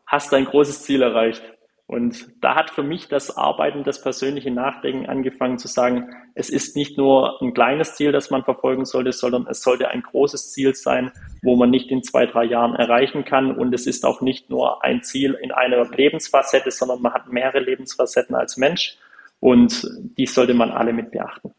hast 0.06 0.32
dein 0.32 0.44
großes 0.44 0.82
Ziel 0.82 1.00
erreicht. 1.00 1.42
Und 1.90 2.28
da 2.40 2.54
hat 2.54 2.70
für 2.70 2.84
mich 2.84 3.08
das 3.08 3.36
Arbeiten, 3.36 3.82
das 3.82 4.00
persönliche 4.00 4.52
Nachdenken 4.52 5.06
angefangen 5.06 5.58
zu 5.58 5.66
sagen, 5.66 6.14
es 6.36 6.48
ist 6.48 6.76
nicht 6.76 6.96
nur 6.96 7.42
ein 7.42 7.52
kleines 7.52 7.96
Ziel, 7.96 8.12
das 8.12 8.30
man 8.30 8.44
verfolgen 8.44 8.84
sollte, 8.84 9.10
sondern 9.10 9.48
es 9.48 9.60
sollte 9.60 9.88
ein 9.88 10.02
großes 10.02 10.52
Ziel 10.52 10.76
sein, 10.76 11.10
wo 11.42 11.56
man 11.56 11.70
nicht 11.70 11.90
in 11.90 12.04
zwei, 12.04 12.26
drei 12.26 12.44
Jahren 12.44 12.76
erreichen 12.76 13.24
kann. 13.24 13.50
Und 13.50 13.74
es 13.74 13.88
ist 13.88 14.06
auch 14.06 14.20
nicht 14.20 14.50
nur 14.50 14.84
ein 14.84 15.02
Ziel 15.02 15.34
in 15.34 15.50
einer 15.50 15.84
Lebensfacette, 15.84 16.70
sondern 16.70 17.02
man 17.02 17.12
hat 17.12 17.26
mehrere 17.32 17.58
Lebensfacetten 17.58 18.36
als 18.36 18.56
Mensch. 18.56 18.96
Und 19.40 19.84
die 20.16 20.26
sollte 20.26 20.54
man 20.54 20.70
alle 20.70 20.92
mit 20.92 21.10
beachten. 21.10 21.52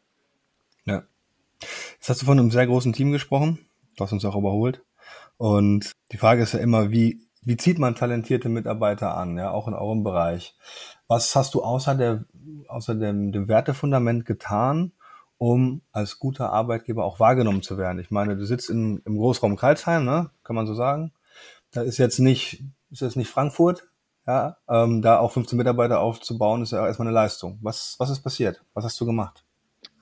Ja. 0.85 1.03
Jetzt 1.59 2.07
hast 2.07 2.21
du 2.21 2.25
von 2.25 2.39
einem 2.39 2.51
sehr 2.51 2.67
großen 2.67 2.93
Team 2.93 3.11
gesprochen. 3.11 3.67
Du 3.97 4.05
hast 4.05 4.13
uns 4.13 4.23
auch 4.23 4.37
überholt. 4.37 4.81
Und 5.35 5.91
die 6.13 6.17
Frage 6.17 6.41
ist 6.41 6.53
ja 6.53 6.61
immer, 6.61 6.89
wie 6.89 7.19
wie 7.41 7.57
zieht 7.57 7.79
man 7.79 7.95
talentierte 7.95 8.49
Mitarbeiter 8.49 9.17
an, 9.17 9.37
ja, 9.37 9.51
auch 9.51 9.67
in 9.67 9.73
eurem 9.73 10.03
Bereich? 10.03 10.55
Was 11.07 11.35
hast 11.35 11.53
du 11.53 11.63
außer, 11.63 11.95
der, 11.95 12.25
außer 12.67 12.95
dem, 12.95 13.31
dem 13.31 13.47
Wertefundament 13.47 14.25
getan, 14.25 14.93
um 15.37 15.81
als 15.91 16.19
guter 16.19 16.53
Arbeitgeber 16.53 17.03
auch 17.03 17.19
wahrgenommen 17.19 17.63
zu 17.63 17.77
werden? 17.77 17.99
Ich 17.99 18.11
meine, 18.11 18.37
du 18.37 18.45
sitzt 18.45 18.69
in, 18.69 19.01
im 19.05 19.17
Großraum 19.17 19.57
Karlsheim, 19.57 20.05
ne? 20.05 20.29
kann 20.43 20.55
man 20.55 20.67
so 20.67 20.75
sagen. 20.75 21.13
Da 21.71 21.81
ist 21.81 21.97
jetzt 21.97 22.19
nicht, 22.19 22.63
ist 22.91 23.01
jetzt 23.01 23.17
nicht 23.17 23.29
Frankfurt, 23.29 23.87
ja, 24.27 24.57
ähm, 24.69 25.01
da 25.01 25.19
auch 25.19 25.31
15 25.31 25.57
Mitarbeiter 25.57 25.99
aufzubauen, 25.99 26.61
ist 26.61 26.71
ja 26.71 26.85
erstmal 26.85 27.07
eine 27.07 27.15
Leistung. 27.15 27.57
Was, 27.61 27.95
was 27.97 28.11
ist 28.11 28.21
passiert? 28.21 28.63
Was 28.73 28.85
hast 28.85 28.99
du 29.01 29.05
gemacht? 29.05 29.43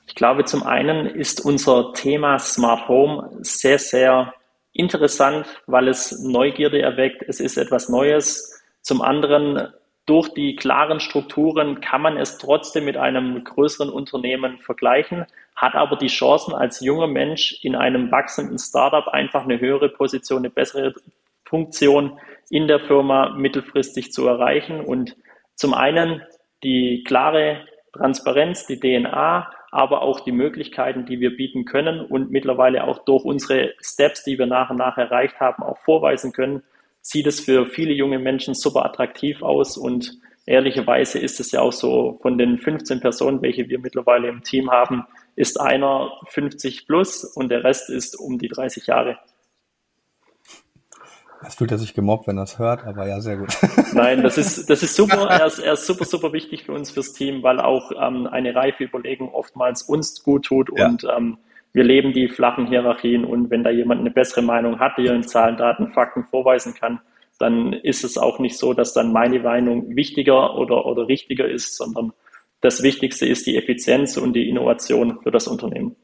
Ich 0.08 0.16
glaube, 0.16 0.44
zum 0.44 0.64
einen 0.64 1.06
ist 1.06 1.46
unser 1.46 1.94
Thema 1.94 2.38
Smart 2.40 2.88
Home 2.90 3.30
sehr, 3.42 3.80
sehr 3.80 4.34
interessant, 4.80 5.46
weil 5.68 5.88
es 5.88 6.24
Neugierde 6.24 6.82
erweckt. 6.82 7.24
Es 7.28 7.40
ist 7.40 7.58
etwas 7.58 7.90
Neues. 7.90 8.64
Zum 8.82 9.02
anderen, 9.02 9.68
durch 10.06 10.30
die 10.30 10.56
klaren 10.56 11.00
Strukturen 11.00 11.82
kann 11.82 12.02
man 12.02 12.18
es 12.18 12.38
trotzdem 12.38 12.86
mit 12.86 12.98
einem 12.98 13.44
größeren 13.44 13.90
Unternehmen 13.90 14.58
vergleichen, 14.60 15.26
hat 15.56 15.76
aber 15.76 15.98
die 15.98 16.08
Chancen 16.08 16.54
als 16.54 16.80
junger 16.80 17.08
Mensch 17.08 17.60
in 17.62 17.76
einem 17.76 18.12
wachsenden 18.12 18.58
Startup 18.58 19.08
einfach 19.10 19.44
eine 19.44 19.60
höhere 19.60 19.90
Position, 19.90 20.40
eine 20.40 20.50
bessere 20.50 20.94
Funktion 21.44 22.18
in 22.50 22.68
der 22.68 22.80
Firma 22.80 23.30
mittelfristig 23.32 24.12
zu 24.12 24.26
erreichen. 24.28 24.80
Und 24.80 25.16
zum 25.56 25.74
einen 25.74 26.22
die 26.64 27.04
klare 27.06 27.66
Transparenz, 27.94 28.66
die 28.66 28.80
DNA, 28.80 29.52
aber 29.72 30.02
auch 30.02 30.20
die 30.22 30.32
Möglichkeiten, 30.32 31.06
die 31.06 31.20
wir 31.20 31.36
bieten 31.36 31.66
können 31.66 32.02
und 32.02 32.32
mittlerweile 32.32 32.86
auch 32.86 33.06
durch 33.06 33.24
unsere 33.24 33.74
Steps, 33.82 34.24
die 34.24 34.38
wir 34.38 34.46
nach 34.46 34.70
und 34.70 34.78
nach 34.78 34.98
erreicht 34.98 35.40
haben, 35.40 35.64
auch 35.64 35.78
vorweisen 35.80 36.32
können, 36.32 36.64
sieht 37.02 37.28
es 37.28 37.40
für 37.40 37.66
viele 37.66 37.94
junge 37.94 38.20
Menschen 38.20 38.54
super 38.54 38.86
attraktiv 38.86 39.42
aus 39.42 39.78
und 39.78 40.20
ehrlicherweise 40.46 41.20
ist 41.20 41.40
es 41.40 41.52
ja 41.52 41.62
auch 41.62 41.72
so, 41.72 42.18
von 42.22 42.38
den 42.38 42.58
15 42.58 43.00
Personen, 43.00 43.42
welche 43.42 43.70
wir 43.70 43.80
mittlerweile 43.80 44.28
im 44.28 44.44
Team 44.44 44.72
haben, 44.72 45.06
ist 45.36 45.60
einer 45.60 46.12
50 46.28 46.88
plus 46.88 47.24
und 47.24 47.50
der 47.50 47.64
Rest 47.64 47.90
ist 47.90 48.20
um 48.20 48.40
die 48.40 48.48
30 48.48 48.88
Jahre. 48.88 49.20
Es 51.46 51.56
fühlt 51.56 51.72
er 51.72 51.78
sich 51.78 51.94
gemobbt, 51.94 52.28
wenn 52.28 52.38
er 52.38 52.44
es 52.44 52.60
hört, 52.60 52.86
aber 52.86 53.08
ja, 53.08 53.22
sehr 53.22 53.38
gut. 53.38 53.50
Nein, 53.94 54.24
das 54.24 54.38
ist, 54.38 54.70
das 54.70 54.84
ist 54.84 54.96
super. 54.96 55.30
Er 55.30 55.46
ist, 55.46 55.60
er 55.60 55.74
ist 55.74 55.86
super, 55.86 56.06
super 56.06 56.34
wichtig 56.34 56.64
für 56.64 56.74
uns, 56.74 56.92
fürs 56.92 57.14
Team, 57.14 57.44
weil 57.44 57.60
auch 57.60 57.92
ähm, 57.92 58.28
eine 58.28 58.54
reife 58.56 58.84
Überlegung 58.84 59.34
oftmals 59.34 59.84
uns 59.84 60.24
gut 60.24 60.46
tut 60.46 60.70
ja. 60.76 60.88
und 60.88 61.06
ähm, 61.06 61.38
wir 61.72 61.84
leben 61.84 62.14
die 62.14 62.28
flachen 62.28 62.68
Hierarchien 62.68 63.24
und 63.24 63.50
wenn 63.52 63.64
da 63.64 63.70
jemand 63.70 64.02
eine 64.02 64.12
bessere 64.12 64.42
Meinung 64.42 64.80
hat, 64.80 64.98
die 64.98 65.06
er 65.06 65.14
in 65.14 65.24
Zahlen, 65.24 65.56
Daten, 65.56 65.92
Fakten 65.92 66.26
vorweisen 66.26 66.74
kann, 66.74 67.00
dann 67.38 67.74
ist 67.74 68.04
es 68.04 68.18
auch 68.18 68.40
nicht 68.40 68.58
so, 68.58 68.74
dass 68.74 68.94
dann 68.94 69.14
meine 69.14 69.40
Meinung 69.40 69.96
wichtiger 69.96 70.58
oder, 70.58 70.86
oder 70.86 71.08
richtiger 71.08 71.48
ist, 71.48 71.78
sondern 71.78 72.12
das 72.62 72.84
Wichtigste 72.84 73.26
ist 73.26 73.48
die 73.48 73.56
Effizienz 73.56 74.18
und 74.18 74.34
die 74.34 74.50
Innovation 74.50 75.20
für 75.22 75.32
das 75.32 75.48
Unternehmen. 75.48 75.96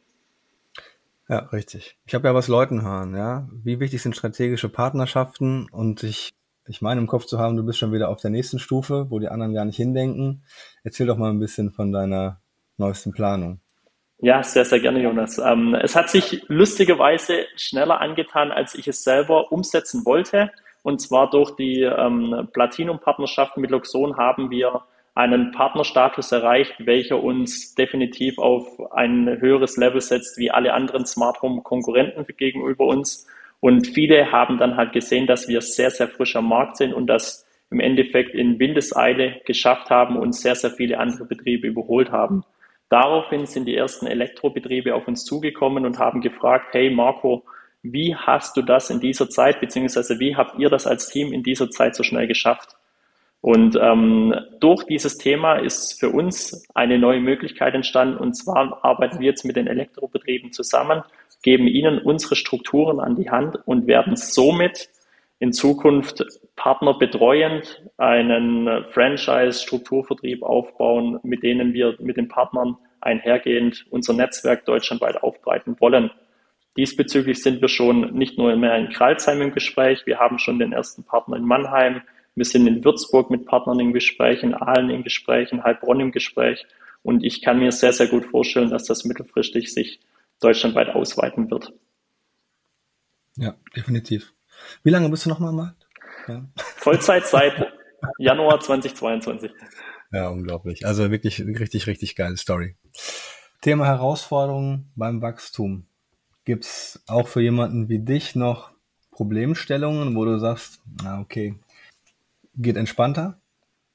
Ja, 1.27 1.39
richtig. 1.39 1.97
Ich 2.05 2.13
habe 2.13 2.27
ja 2.27 2.35
was 2.35 2.47
Leuten 2.47 2.83
hören, 2.83 3.15
ja. 3.15 3.47
Wie 3.51 3.79
wichtig 3.79 4.01
sind 4.01 4.15
strategische 4.15 4.69
Partnerschaften 4.69 5.67
und 5.71 6.03
ich 6.03 6.33
ich 6.67 6.81
meine 6.81 6.99
im 6.99 7.07
Kopf 7.07 7.25
zu 7.25 7.39
haben, 7.39 7.55
du 7.55 7.63
bist 7.63 7.77
schon 7.77 7.93
wieder 7.93 8.09
auf 8.09 8.19
der 8.19 8.31
nächsten 8.31 8.59
Stufe, 8.59 9.07
wo 9.09 9.19
die 9.19 9.27
anderen 9.27 9.53
gar 9.53 9.65
nicht 9.65 9.75
hindenken. 9.75 10.43
Erzähl 10.83 11.05
doch 11.05 11.17
mal 11.17 11.29
ein 11.29 11.39
bisschen 11.39 11.71
von 11.71 11.91
deiner 11.91 12.41
neuesten 12.77 13.11
Planung. 13.11 13.61
Ja, 14.19 14.41
sehr, 14.41 14.65
sehr 14.65 14.79
gerne, 14.79 15.01
Jonas. 15.01 15.37
Ähm, 15.37 15.75
es 15.75 15.95
hat 15.95 16.09
sich 16.09 16.43
lustigerweise 16.47 17.45
schneller 17.55 18.01
angetan, 18.01 18.51
als 18.51 18.73
ich 18.73 18.87
es 18.87 19.03
selber 19.03 19.51
umsetzen 19.51 20.05
wollte. 20.05 20.51
Und 20.83 21.01
zwar 21.01 21.29
durch 21.29 21.55
die 21.55 21.81
ähm, 21.81 22.47
Platinum-Partnerschaft 22.53 23.57
mit 23.57 23.71
Luxon 23.71 24.17
haben 24.17 24.49
wir 24.49 24.83
einen 25.15 25.51
Partnerstatus 25.51 26.31
erreicht, 26.33 26.75
welcher 26.79 27.23
uns 27.23 27.73
definitiv 27.73 28.37
auf 28.37 28.91
ein 28.91 29.39
höheres 29.39 29.77
Level 29.77 30.01
setzt 30.01 30.37
wie 30.37 30.51
alle 30.51 30.73
anderen 30.73 31.05
Smart 31.05 31.41
Home 31.41 31.61
Konkurrenten 31.61 32.25
gegenüber 32.37 32.85
uns. 32.85 33.25
Und 33.61 33.87
viele 33.87 34.33
haben 34.33 34.57
dann 34.57 34.75
halt 34.75 34.91
gesehen, 34.91 35.25
dass 35.25 35.47
wir 35.47 35.61
sehr, 35.61 35.89
sehr 35.89 36.09
frisch 36.09 36.35
am 36.35 36.49
Markt 36.49 36.75
sind 36.75 36.93
und 36.93 37.07
das 37.07 37.47
im 37.71 37.79
Endeffekt 37.79 38.35
in 38.35 38.59
Windeseile 38.59 39.41
geschafft 39.45 39.89
haben 39.89 40.17
und 40.17 40.35
sehr, 40.35 40.53
sehr 40.53 40.71
viele 40.71 40.99
andere 40.99 41.25
Betriebe 41.25 41.67
überholt 41.67 42.11
haben. 42.11 42.43
Daraufhin 42.89 43.45
sind 43.45 43.65
die 43.65 43.75
ersten 43.75 44.07
Elektrobetriebe 44.07 44.93
auf 44.93 45.07
uns 45.07 45.23
zugekommen 45.23 45.85
und 45.85 45.97
haben 45.97 46.21
gefragt, 46.21 46.67
hey 46.73 46.89
Marco, 46.89 47.45
wie 47.81 48.15
hast 48.15 48.57
du 48.57 48.61
das 48.61 48.89
in 48.89 48.99
dieser 48.99 49.29
Zeit, 49.29 49.61
beziehungsweise 49.61 50.19
wie 50.19 50.35
habt 50.35 50.59
ihr 50.59 50.69
das 50.69 50.85
als 50.85 51.07
Team 51.07 51.31
in 51.31 51.41
dieser 51.41 51.69
Zeit 51.69 51.95
so 51.95 52.03
schnell 52.03 52.27
geschafft? 52.27 52.74
Und 53.45 53.77
ähm, 53.79 54.33
durch 54.59 54.85
dieses 54.85 55.19
Thema 55.19 55.57
ist 55.57 55.99
für 55.99 56.09
uns 56.09 56.67
eine 56.73 56.97
neue 56.97 57.19
Möglichkeit 57.19 57.75
entstanden. 57.75 58.17
Und 58.17 58.33
zwar 58.33 58.83
arbeiten 58.83 59.19
wir 59.19 59.27
jetzt 59.27 59.45
mit 59.45 59.55
den 59.55 59.67
Elektrobetrieben 59.67 60.51
zusammen, 60.51 61.03
geben 61.43 61.67
ihnen 61.67 61.99
unsere 61.99 62.35
Strukturen 62.35 62.99
an 62.99 63.15
die 63.15 63.29
Hand 63.29 63.59
und 63.67 63.85
werden 63.85 64.15
somit 64.15 64.89
in 65.37 65.53
Zukunft 65.53 66.25
partnerbetreuend 66.55 67.83
einen 67.97 68.83
Franchise-Strukturvertrieb 68.89 70.41
aufbauen, 70.41 71.19
mit 71.21 71.43
denen 71.43 71.71
wir 71.75 71.97
mit 71.99 72.17
den 72.17 72.29
Partnern 72.29 72.77
einhergehend 72.99 73.85
unser 73.91 74.13
Netzwerk 74.13 74.65
deutschlandweit 74.65 75.21
aufbreiten 75.21 75.75
wollen. 75.79 76.09
Diesbezüglich 76.77 77.43
sind 77.43 77.61
wir 77.61 77.69
schon 77.69 78.11
nicht 78.15 78.39
nur 78.39 78.55
mehr 78.55 78.75
in 78.75 78.89
Kralsheim 78.89 79.39
im 79.43 79.53
Gespräch, 79.53 80.07
wir 80.07 80.17
haben 80.17 80.39
schon 80.39 80.57
den 80.57 80.73
ersten 80.73 81.03
Partner 81.03 81.37
in 81.37 81.45
Mannheim, 81.45 82.01
wir 82.35 82.45
sind 82.45 82.67
in 82.67 82.83
Würzburg 82.83 83.31
mit 83.31 83.45
Partnern 83.45 83.79
im 83.79 83.93
Gespräch, 83.93 84.43
in 84.43 84.53
Aalen 84.53 84.89
im 84.89 85.03
Gespräch, 85.03 85.51
in 85.51 85.63
Heilbronn 85.63 86.01
im 86.01 86.11
Gespräch. 86.11 86.65
Und 87.01 87.23
ich 87.23 87.41
kann 87.41 87.59
mir 87.59 87.71
sehr, 87.71 87.93
sehr 87.93 88.07
gut 88.07 88.25
vorstellen, 88.25 88.69
dass 88.69 88.83
das 88.83 89.05
mittelfristig 89.05 89.73
sich 89.73 90.01
deutschlandweit 90.41 90.89
ausweiten 90.89 91.49
wird. 91.49 91.73
Ja, 93.37 93.55
definitiv. 93.75 94.33
Wie 94.83 94.89
lange 94.89 95.09
bist 95.09 95.25
du 95.25 95.29
noch 95.29 95.39
mal 95.39 95.49
im 95.49 95.55
Markt? 95.55 95.87
Ja. 96.27 96.45
Vollzeit 96.55 97.25
seit 97.25 97.73
Januar 98.17 98.59
2022. 98.59 99.51
Ja, 100.11 100.29
unglaublich. 100.29 100.85
Also 100.85 101.11
wirklich 101.11 101.41
richtig, 101.41 101.87
richtig 101.87 102.15
geile 102.15 102.37
Story. 102.37 102.75
Thema 103.61 103.85
Herausforderungen 103.85 104.91
beim 104.95 105.21
Wachstum. 105.21 105.87
Gibt 106.43 106.65
es 106.65 107.03
auch 107.07 107.27
für 107.27 107.41
jemanden 107.41 107.89
wie 107.89 107.99
dich 107.99 108.35
noch 108.35 108.71
Problemstellungen, 109.11 110.15
wo 110.15 110.25
du 110.25 110.37
sagst, 110.37 110.81
na 111.01 111.19
okay, 111.19 111.55
geht 112.57 112.77
entspannter? 112.77 113.39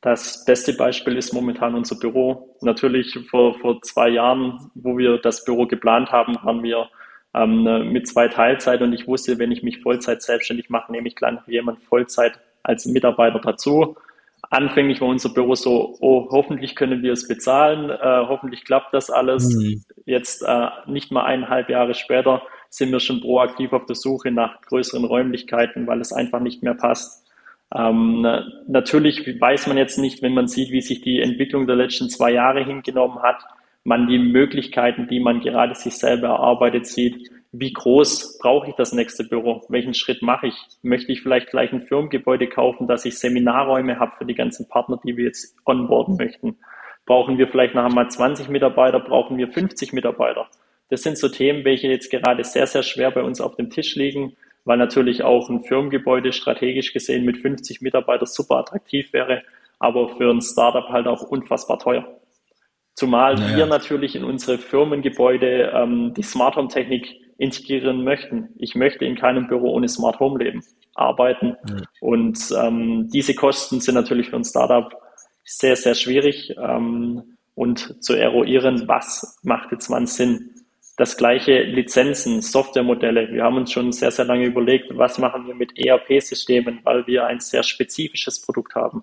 Das 0.01 0.45
beste 0.47 0.73
Beispiel 0.73 1.17
ist 1.17 1.35
momentan 1.35 1.75
unser 1.75 1.97
Büro. 1.97 2.57
Natürlich 2.63 3.19
vor, 3.29 3.59
vor 3.59 3.83
zwei 3.83 4.09
Jahren, 4.09 4.71
wo 4.75 4.97
wir 4.97 5.19
das 5.19 5.45
Büro 5.45 5.67
geplant 5.67 6.11
haben, 6.11 6.37
waren 6.43 6.63
wir 6.63 6.89
ähm, 7.35 7.93
mit 7.93 8.09
zwei 8.09 8.29
Teilzeit 8.29 8.81
und 8.81 8.93
ich 8.93 9.07
wusste, 9.07 9.39
wenn 9.39 9.53
ich 9.53 9.63
mich 9.63 9.83
Vollzeit 9.83 10.23
selbstständig 10.23 10.71
mache, 10.71 10.91
nehme 10.91 11.09
ich 11.09 11.17
gleich 11.17 11.39
jemand 11.47 11.83
Vollzeit 11.83 12.41
als 12.63 12.87
Mitarbeiter 12.87 13.41
dazu. 13.41 13.97
Anfänglich 14.49 15.01
war 15.01 15.09
unser 15.09 15.29
Büro 15.29 15.55
so, 15.55 15.97
oh, 16.01 16.29
hoffentlich 16.31 16.75
können 16.75 17.03
wir 17.03 17.13
es 17.13 17.29
bezahlen, 17.29 17.91
äh, 17.91 18.27
hoffentlich 18.27 18.65
klappt 18.65 18.95
das 18.95 19.11
alles. 19.11 19.55
Mhm. 19.55 19.85
Jetzt 20.07 20.43
äh, 20.43 20.69
nicht 20.87 21.13
mal 21.13 21.25
eineinhalb 21.25 21.69
Jahre 21.69 21.95
später 21.95 22.43
sind 22.71 22.91
wir 22.91 23.01
schon 23.01 23.21
proaktiv 23.21 23.73
auf 23.73 23.87
der 23.87 23.97
Suche 23.97 24.31
nach 24.31 24.61
größeren 24.63 25.05
Räumlichkeiten, 25.05 25.87
weil 25.87 26.01
es 26.01 26.13
einfach 26.13 26.41
nicht 26.41 26.63
mehr 26.63 26.75
passt. 26.75 27.30
Ähm, 27.75 28.27
natürlich 28.67 29.41
weiß 29.41 29.69
man 29.69 29.77
jetzt 29.77 29.99
nicht, 29.99 30.23
wenn 30.23 30.35
man 30.35 30.49
sieht, 30.49 30.71
wie 30.71 30.81
sich 30.81 31.01
die 31.03 31.21
Entwicklung 31.21 31.67
der 31.67 31.77
letzten 31.77 32.09
zwei 32.09 32.33
Jahre 32.33 32.65
hingenommen 32.65 33.23
hat, 33.23 33.45
man 33.85 34.09
die 34.09 34.19
Möglichkeiten, 34.19 35.07
die 35.09 35.21
man 35.21 35.41
gerade 35.41 35.75
sich 35.75 35.97
selber 35.97 36.29
erarbeitet, 36.29 36.87
sieht. 36.87 37.31
Wie 37.53 37.73
groß 37.73 38.39
brauche 38.41 38.69
ich 38.69 38.75
das 38.75 38.93
nächste 38.93 39.25
Büro? 39.25 39.63
Welchen 39.69 39.95
Schritt 39.95 40.23
mache 40.23 40.49
ich? 40.49 40.55
Möchte 40.83 41.13
ich 41.13 41.23
vielleicht 41.23 41.51
gleich 41.51 41.73
ein 41.73 41.83
Firmengebäude 41.83 42.49
kaufen, 42.49 42.87
dass 42.87 43.05
ich 43.05 43.19
Seminarräume 43.19 43.99
habe 43.99 44.13
für 44.19 44.25
die 44.25 44.35
ganzen 44.35 44.69
Partner, 44.69 45.01
die 45.05 45.17
wir 45.17 45.25
jetzt 45.25 45.57
onboarden 45.65 46.17
möchten? 46.17 46.59
Brauchen 47.07 47.39
wir 47.39 47.49
vielleicht 47.49 47.75
nachher 47.75 47.93
mal 47.93 48.09
20 48.09 48.49
Mitarbeiter? 48.49 49.01
Brauchen 49.01 49.37
wir 49.39 49.49
50 49.49 49.93
Mitarbeiter? 49.93 50.49
Das 50.91 51.03
sind 51.03 51.19
so 51.19 51.29
Themen, 51.29 51.65
welche 51.65 51.89
jetzt 51.89 52.11
gerade 52.11 52.45
sehr, 52.45 52.67
sehr 52.67 52.83
schwer 52.83 53.11
bei 53.11 53.23
uns 53.23 53.41
auf 53.41 53.57
dem 53.57 53.71
Tisch 53.71 53.97
liegen 53.97 54.37
weil 54.65 54.79
natürlich 54.79 55.23
auch 55.23 55.49
ein 55.49 55.63
Firmengebäude 55.65 56.33
strategisch 56.33 56.93
gesehen 56.93 57.25
mit 57.25 57.39
50 57.39 57.81
Mitarbeitern 57.81 58.27
super 58.27 58.57
attraktiv 58.57 59.13
wäre, 59.13 59.43
aber 59.79 60.17
für 60.17 60.31
ein 60.31 60.43
Startup 60.43 60.89
halt 60.89 61.07
auch 61.07 61.23
unfassbar 61.23 61.79
teuer. 61.79 62.07
Zumal 62.95 63.37
naja. 63.37 63.57
wir 63.57 63.67
natürlich 63.67 64.15
in 64.15 64.25
unsere 64.25 64.59
Firmengebäude 64.59 65.73
ähm, 65.75 66.13
die 66.15 66.23
Smart 66.23 66.57
Home 66.57 66.69
Technik 66.69 67.17
integrieren 67.39 68.05
möchten. 68.05 68.51
Ich 68.59 68.75
möchte 68.75 69.07
in 69.07 69.17
keinem 69.17 69.47
Büro 69.47 69.73
ohne 69.73 69.89
Smart 69.89 70.21
Home 70.21 70.43
leben, 70.43 70.63
arbeiten. 70.95 71.57
Mhm. 71.67 71.83
Und 72.01 72.39
ähm, 72.63 73.09
diese 73.11 73.35
Kosten 73.35 73.81
sind 73.81 73.95
natürlich 73.95 74.29
für 74.29 74.37
ein 74.37 74.45
Startup 74.45 74.95
sehr, 75.45 75.77
sehr 75.77 75.95
schwierig 75.95 76.55
ähm, 76.59 77.39
und 77.55 78.05
zu 78.05 78.15
eruieren, 78.15 78.87
was 78.87 79.39
macht 79.43 79.73
jetzt 79.73 79.89
wann 79.91 80.07
Sinn. 80.07 80.51
Das 81.01 81.17
gleiche 81.17 81.63
Lizenzen, 81.63 82.43
Softwaremodelle. 82.43 83.33
Wir 83.33 83.43
haben 83.43 83.57
uns 83.57 83.73
schon 83.73 83.91
sehr, 83.91 84.11
sehr 84.11 84.27
lange 84.27 84.45
überlegt, 84.45 84.99
was 84.99 85.17
machen 85.17 85.47
wir 85.47 85.55
mit 85.55 85.79
ERP-Systemen, 85.79 86.81
weil 86.85 87.07
wir 87.07 87.25
ein 87.25 87.41
sehr 87.41 87.63
spezifisches 87.63 88.43
Produkt 88.43 88.75
haben. 88.75 89.03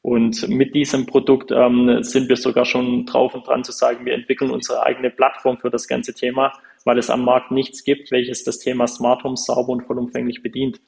Und 0.00 0.48
mit 0.48 0.74
diesem 0.74 1.04
Produkt 1.04 1.50
ähm, 1.50 2.02
sind 2.02 2.30
wir 2.30 2.38
sogar 2.38 2.64
schon 2.64 3.04
drauf 3.04 3.34
und 3.34 3.46
dran 3.46 3.62
zu 3.62 3.72
sagen, 3.72 4.06
wir 4.06 4.14
entwickeln 4.14 4.50
unsere 4.50 4.84
eigene 4.84 5.10
Plattform 5.10 5.58
für 5.58 5.68
das 5.68 5.86
ganze 5.86 6.14
Thema, 6.14 6.50
weil 6.86 6.96
es 6.96 7.10
am 7.10 7.26
Markt 7.26 7.50
nichts 7.50 7.84
gibt, 7.84 8.10
welches 8.10 8.42
das 8.44 8.58
Thema 8.58 8.86
Smart 8.86 9.22
Home 9.22 9.36
sauber 9.36 9.74
und 9.74 9.82
vollumfänglich 9.82 10.42
bedient. 10.42 10.80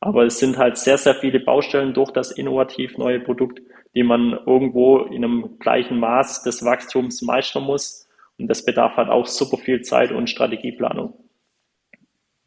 Aber 0.00 0.24
es 0.24 0.38
sind 0.38 0.56
halt 0.56 0.78
sehr, 0.78 0.96
sehr 0.96 1.16
viele 1.16 1.40
Baustellen 1.40 1.92
durch 1.92 2.12
das 2.12 2.30
innovativ 2.30 2.96
neue 2.96 3.20
Produkt, 3.20 3.60
die 3.94 4.04
man 4.04 4.40
irgendwo 4.46 5.00
in 5.00 5.22
einem 5.22 5.58
gleichen 5.58 6.00
Maß 6.00 6.44
des 6.44 6.64
Wachstums 6.64 7.20
meistern 7.20 7.64
muss 7.64 8.07
und 8.38 8.48
das 8.48 8.64
bedarf 8.64 8.96
halt 8.96 9.08
auch 9.08 9.26
super 9.26 9.56
viel 9.56 9.82
Zeit 9.82 10.12
und 10.12 10.30
Strategieplanung. 10.30 11.14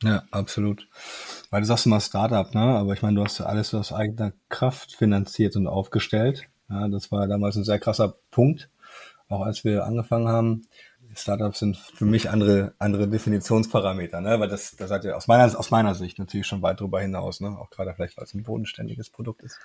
Ja, 0.03 0.23
absolut. 0.31 0.87
Weil 1.51 1.61
du 1.61 1.67
sagst 1.67 1.85
immer 1.85 1.99
Startup, 1.99 2.53
ne? 2.55 2.61
Aber 2.61 2.93
ich 2.93 3.01
meine, 3.01 3.17
du 3.17 3.23
hast 3.23 3.39
ja 3.39 3.45
alles 3.45 3.73
aus 3.73 3.93
eigener 3.93 4.33
Kraft 4.49 4.95
finanziert 4.95 5.55
und 5.55 5.67
aufgestellt. 5.67 6.47
Ja, 6.69 6.87
das 6.87 7.11
war 7.11 7.27
damals 7.27 7.55
ein 7.55 7.63
sehr 7.63 7.79
krasser 7.79 8.15
Punkt. 8.31 8.69
Auch 9.27 9.41
als 9.41 9.63
wir 9.63 9.85
angefangen 9.85 10.27
haben. 10.27 10.63
Startups 11.13 11.59
sind 11.59 11.75
für 11.77 12.05
mich 12.05 12.29
andere, 12.29 12.73
andere 12.79 13.07
Definitionsparameter, 13.07 14.21
ne? 14.21 14.39
Weil 14.39 14.47
das, 14.47 14.75
das 14.77 14.91
hat 14.91 15.03
ja 15.03 15.15
aus 15.15 15.27
meiner, 15.27 15.43
aus 15.59 15.69
meiner 15.69 15.93
Sicht 15.93 16.19
natürlich 16.19 16.47
schon 16.47 16.61
weit 16.61 16.79
darüber 16.79 17.01
hinaus, 17.01 17.41
ne? 17.41 17.49
Auch 17.59 17.69
gerade 17.69 17.93
vielleicht, 17.93 18.17
weil 18.17 18.23
es 18.23 18.33
ein 18.33 18.43
bodenständiges 18.43 19.09
Produkt 19.09 19.43
ist. 19.43 19.59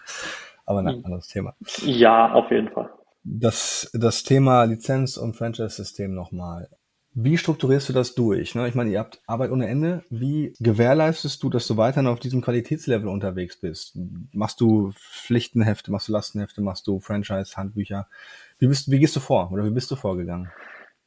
Aber 0.66 0.80
ein 0.80 0.88
hm. 0.88 1.04
anderes 1.04 1.28
Thema. 1.28 1.54
Ja, 1.82 2.32
auf 2.32 2.50
jeden 2.50 2.68
Fall. 2.70 2.85
Das, 3.28 3.90
das 3.92 4.22
Thema 4.22 4.62
Lizenz- 4.64 5.16
und 5.16 5.34
Franchise-System 5.34 6.14
nochmal. 6.14 6.68
Wie 7.12 7.38
strukturierst 7.38 7.88
du 7.88 7.92
das 7.92 8.14
durch? 8.14 8.54
Ne? 8.54 8.68
Ich 8.68 8.74
meine, 8.74 8.90
ihr 8.90 9.00
habt 9.00 9.20
Arbeit 9.26 9.50
ohne 9.50 9.66
Ende. 9.66 10.04
Wie 10.10 10.54
gewährleistest 10.60 11.42
du, 11.42 11.50
dass 11.50 11.66
du 11.66 11.76
weiterhin 11.76 12.06
auf 12.06 12.20
diesem 12.20 12.40
Qualitätslevel 12.40 13.08
unterwegs 13.08 13.58
bist? 13.58 13.98
Machst 14.32 14.60
du 14.60 14.92
Pflichtenhefte, 14.92 15.90
machst 15.90 16.06
du 16.06 16.12
Lastenhefte, 16.12 16.60
machst 16.60 16.86
du 16.86 17.00
Franchise-Handbücher? 17.00 18.06
Wie, 18.58 18.68
bist, 18.68 18.90
wie 18.90 19.00
gehst 19.00 19.16
du 19.16 19.20
vor 19.20 19.50
oder 19.50 19.64
wie 19.64 19.70
bist 19.70 19.90
du 19.90 19.96
vorgegangen? 19.96 20.52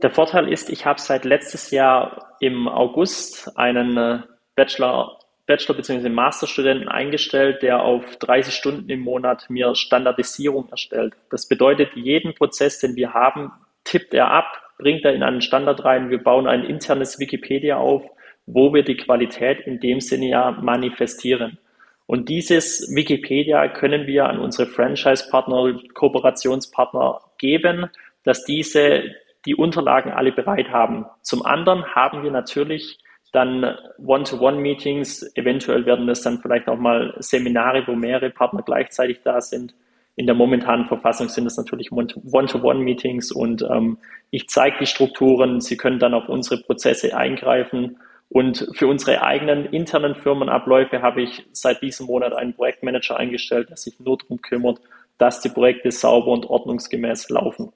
Der 0.01 0.11
Vorteil 0.11 0.51
ist, 0.51 0.69
ich 0.69 0.85
habe 0.85 0.99
seit 0.99 1.23
letztes 1.23 1.71
Jahr 1.71 2.35
im 2.41 2.67
August 2.67 3.55
einen 3.57 3.95
äh, 3.95 4.19
Bachelor 4.55 5.19
Bachelor- 5.49 5.77
bzw. 5.77 6.09
Masterstudenten 6.09 6.87
eingestellt, 6.87 7.63
der 7.63 7.81
auf 7.81 8.17
30 8.17 8.53
Stunden 8.53 8.87
im 8.87 8.99
Monat 8.99 9.49
mir 9.49 9.73
Standardisierung 9.73 10.69
erstellt. 10.69 11.15
Das 11.31 11.47
bedeutet, 11.47 11.89
jeden 11.95 12.35
Prozess, 12.35 12.77
den 12.77 12.95
wir 12.95 13.15
haben, 13.15 13.51
tippt 13.83 14.13
er 14.13 14.29
ab, 14.29 14.61
bringt 14.77 15.03
er 15.05 15.15
in 15.15 15.23
einen 15.23 15.41
Standard 15.41 15.83
rein. 15.83 16.11
Wir 16.11 16.21
bauen 16.21 16.45
ein 16.45 16.63
internes 16.63 17.19
Wikipedia 17.19 17.77
auf, 17.77 18.03
wo 18.45 18.75
wir 18.75 18.83
die 18.83 18.95
Qualität 18.95 19.61
in 19.61 19.79
dem 19.79 20.01
Sinne 20.01 20.29
ja 20.29 20.51
manifestieren. 20.51 21.57
Und 22.05 22.29
dieses 22.29 22.93
Wikipedia 22.95 23.67
können 23.69 24.05
wir 24.05 24.29
an 24.29 24.37
unsere 24.37 24.69
Franchise-Partner, 24.69 25.79
Kooperationspartner 25.95 27.21
geben, 27.39 27.89
dass 28.23 28.45
diese 28.45 29.15
die 29.45 29.55
Unterlagen 29.55 30.11
alle 30.11 30.31
bereit 30.31 30.69
haben. 30.69 31.07
Zum 31.23 31.43
anderen 31.43 31.95
haben 31.95 32.21
wir 32.21 32.29
natürlich 32.29 32.99
dann 33.31 33.77
One-to-One-Meetings, 34.03 35.35
eventuell 35.35 35.85
werden 35.85 36.09
es 36.09 36.21
dann 36.21 36.39
vielleicht 36.39 36.67
auch 36.67 36.79
mal 36.79 37.15
Seminare, 37.19 37.83
wo 37.85 37.95
mehrere 37.95 38.29
Partner 38.29 38.63
gleichzeitig 38.63 39.19
da 39.23 39.39
sind. 39.41 39.73
In 40.15 40.25
der 40.25 40.35
momentanen 40.35 40.85
Verfassung 40.85 41.29
sind 41.29 41.45
es 41.45 41.57
natürlich 41.57 41.91
One-to-One-Meetings 41.91 43.31
und 43.31 43.61
ähm, 43.61 43.97
ich 44.31 44.49
zeige 44.49 44.77
die 44.79 44.85
Strukturen. 44.85 45.61
Sie 45.61 45.77
können 45.77 45.99
dann 45.99 46.13
auf 46.13 46.27
unsere 46.27 46.61
Prozesse 46.61 47.15
eingreifen. 47.15 47.97
Und 48.29 48.69
für 48.73 48.87
unsere 48.87 49.23
eigenen 49.23 49.65
internen 49.65 50.15
Firmenabläufe 50.15 51.01
habe 51.01 51.21
ich 51.21 51.47
seit 51.51 51.81
diesem 51.81 52.07
Monat 52.07 52.33
einen 52.33 52.53
Projektmanager 52.53 53.17
eingestellt, 53.17 53.69
der 53.69 53.77
sich 53.77 53.99
nur 53.99 54.17
darum 54.17 54.41
kümmert, 54.41 54.79
dass 55.17 55.41
die 55.41 55.49
Projekte 55.49 55.91
sauber 55.91 56.31
und 56.31 56.45
ordnungsgemäß 56.45 57.29
laufen. 57.29 57.71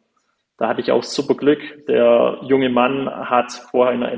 Da 0.57 0.67
hatte 0.67 0.81
ich 0.81 0.91
auch 0.91 1.03
super 1.03 1.35
Glück. 1.35 1.59
Der 1.87 2.39
junge 2.43 2.69
Mann 2.69 3.09
hat 3.09 3.51
vorher 3.51 3.95
in 3.95 4.03
einer 4.03 4.17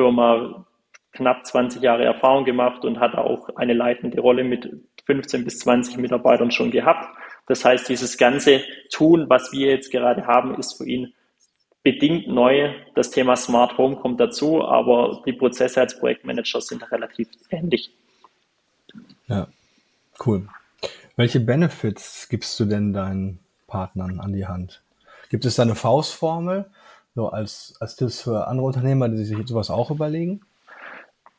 Elektrofirma 0.00 0.64
knapp 1.12 1.46
20 1.46 1.82
Jahre 1.82 2.04
Erfahrung 2.04 2.44
gemacht 2.44 2.84
und 2.84 3.00
hat 3.00 3.14
auch 3.14 3.48
eine 3.56 3.74
leitende 3.74 4.20
Rolle 4.20 4.44
mit 4.44 4.68
15 5.06 5.44
bis 5.44 5.58
20 5.60 5.96
Mitarbeitern 5.98 6.50
schon 6.50 6.70
gehabt. 6.70 7.08
Das 7.46 7.64
heißt, 7.64 7.88
dieses 7.88 8.16
ganze 8.16 8.62
Tun, 8.92 9.28
was 9.28 9.52
wir 9.52 9.70
jetzt 9.70 9.90
gerade 9.90 10.26
haben, 10.26 10.54
ist 10.54 10.74
für 10.78 10.86
ihn 10.86 11.12
bedingt 11.82 12.28
neu. 12.28 12.72
Das 12.94 13.10
Thema 13.10 13.34
Smart 13.34 13.76
Home 13.76 13.96
kommt 13.96 14.20
dazu, 14.20 14.64
aber 14.64 15.22
die 15.26 15.32
Prozesse 15.32 15.80
als 15.80 15.98
Projektmanager 15.98 16.60
sind 16.60 16.90
relativ 16.92 17.28
ähnlich. 17.50 17.90
Ja, 19.26 19.48
cool. 20.24 20.46
Welche 21.16 21.40
Benefits 21.40 22.28
gibst 22.28 22.58
du 22.60 22.66
denn 22.66 22.92
deinen 22.92 23.40
Partnern 23.66 24.20
an 24.20 24.32
die 24.32 24.46
Hand? 24.46 24.82
Gibt 25.28 25.44
es 25.44 25.56
da 25.56 25.62
eine 25.62 25.74
Faustformel, 25.74 26.70
so 27.14 27.28
als, 27.28 27.76
als 27.80 27.96
Tipps 27.96 28.22
für 28.22 28.46
andere 28.46 28.66
Unternehmer, 28.66 29.08
die 29.08 29.24
sich 29.24 29.38
sowas 29.46 29.70
auch 29.70 29.90
überlegen? 29.90 30.40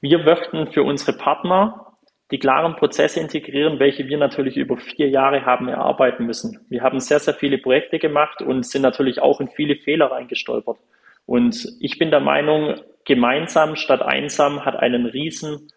Wir 0.01 0.19
möchten 0.19 0.71
für 0.71 0.83
unsere 0.83 1.13
Partner 1.13 1.91
die 2.31 2.39
klaren 2.39 2.75
Prozesse 2.75 3.19
integrieren, 3.19 3.79
welche 3.79 4.07
wir 4.07 4.17
natürlich 4.17 4.55
über 4.55 4.77
vier 4.77 5.09
Jahre 5.09 5.45
haben 5.45 5.67
erarbeiten 5.67 6.25
müssen. 6.25 6.65
Wir 6.69 6.81
haben 6.81 6.99
sehr, 6.99 7.19
sehr 7.19 7.33
viele 7.33 7.57
Projekte 7.57 7.99
gemacht 7.99 8.41
und 8.41 8.65
sind 8.65 8.81
natürlich 8.81 9.21
auch 9.21 9.41
in 9.41 9.49
viele 9.49 9.75
Fehler 9.75 10.11
reingestolpert. 10.11 10.77
Und 11.25 11.67
ich 11.81 11.99
bin 11.99 12.09
der 12.09 12.21
Meinung, 12.21 12.79
gemeinsam 13.05 13.75
statt 13.75 14.01
einsam 14.01 14.65
hat 14.65 14.75
einen 14.75 15.05
riesen 15.05 15.67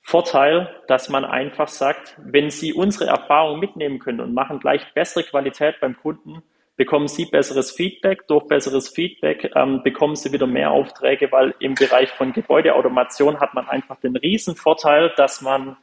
Vorteil, 0.00 0.68
dass 0.88 1.08
man 1.08 1.24
einfach 1.24 1.68
sagt, 1.68 2.18
wenn 2.22 2.50
Sie 2.50 2.74
unsere 2.74 3.06
Erfahrung 3.06 3.58
mitnehmen 3.58 3.98
können 3.98 4.20
und 4.20 4.34
machen 4.34 4.58
gleich 4.58 4.92
bessere 4.94 5.24
Qualität 5.24 5.76
beim 5.80 5.96
Kunden, 5.96 6.42
bekommen 6.76 7.08
Sie 7.08 7.26
besseres 7.26 7.70
Feedback. 7.70 8.26
Durch 8.28 8.46
besseres 8.46 8.88
Feedback 8.88 9.50
ähm, 9.54 9.82
bekommen 9.82 10.16
Sie 10.16 10.32
wieder 10.32 10.46
mehr 10.46 10.70
Aufträge, 10.70 11.30
weil 11.30 11.54
im 11.60 11.74
Bereich 11.74 12.10
von 12.10 12.32
Gebäudeautomation 12.32 13.40
hat 13.40 13.54
man 13.54 13.68
einfach 13.68 14.00
den 14.00 14.16
riesen 14.16 14.56
Vorteil, 14.56 15.12
dass 15.16 15.40
man 15.40 15.76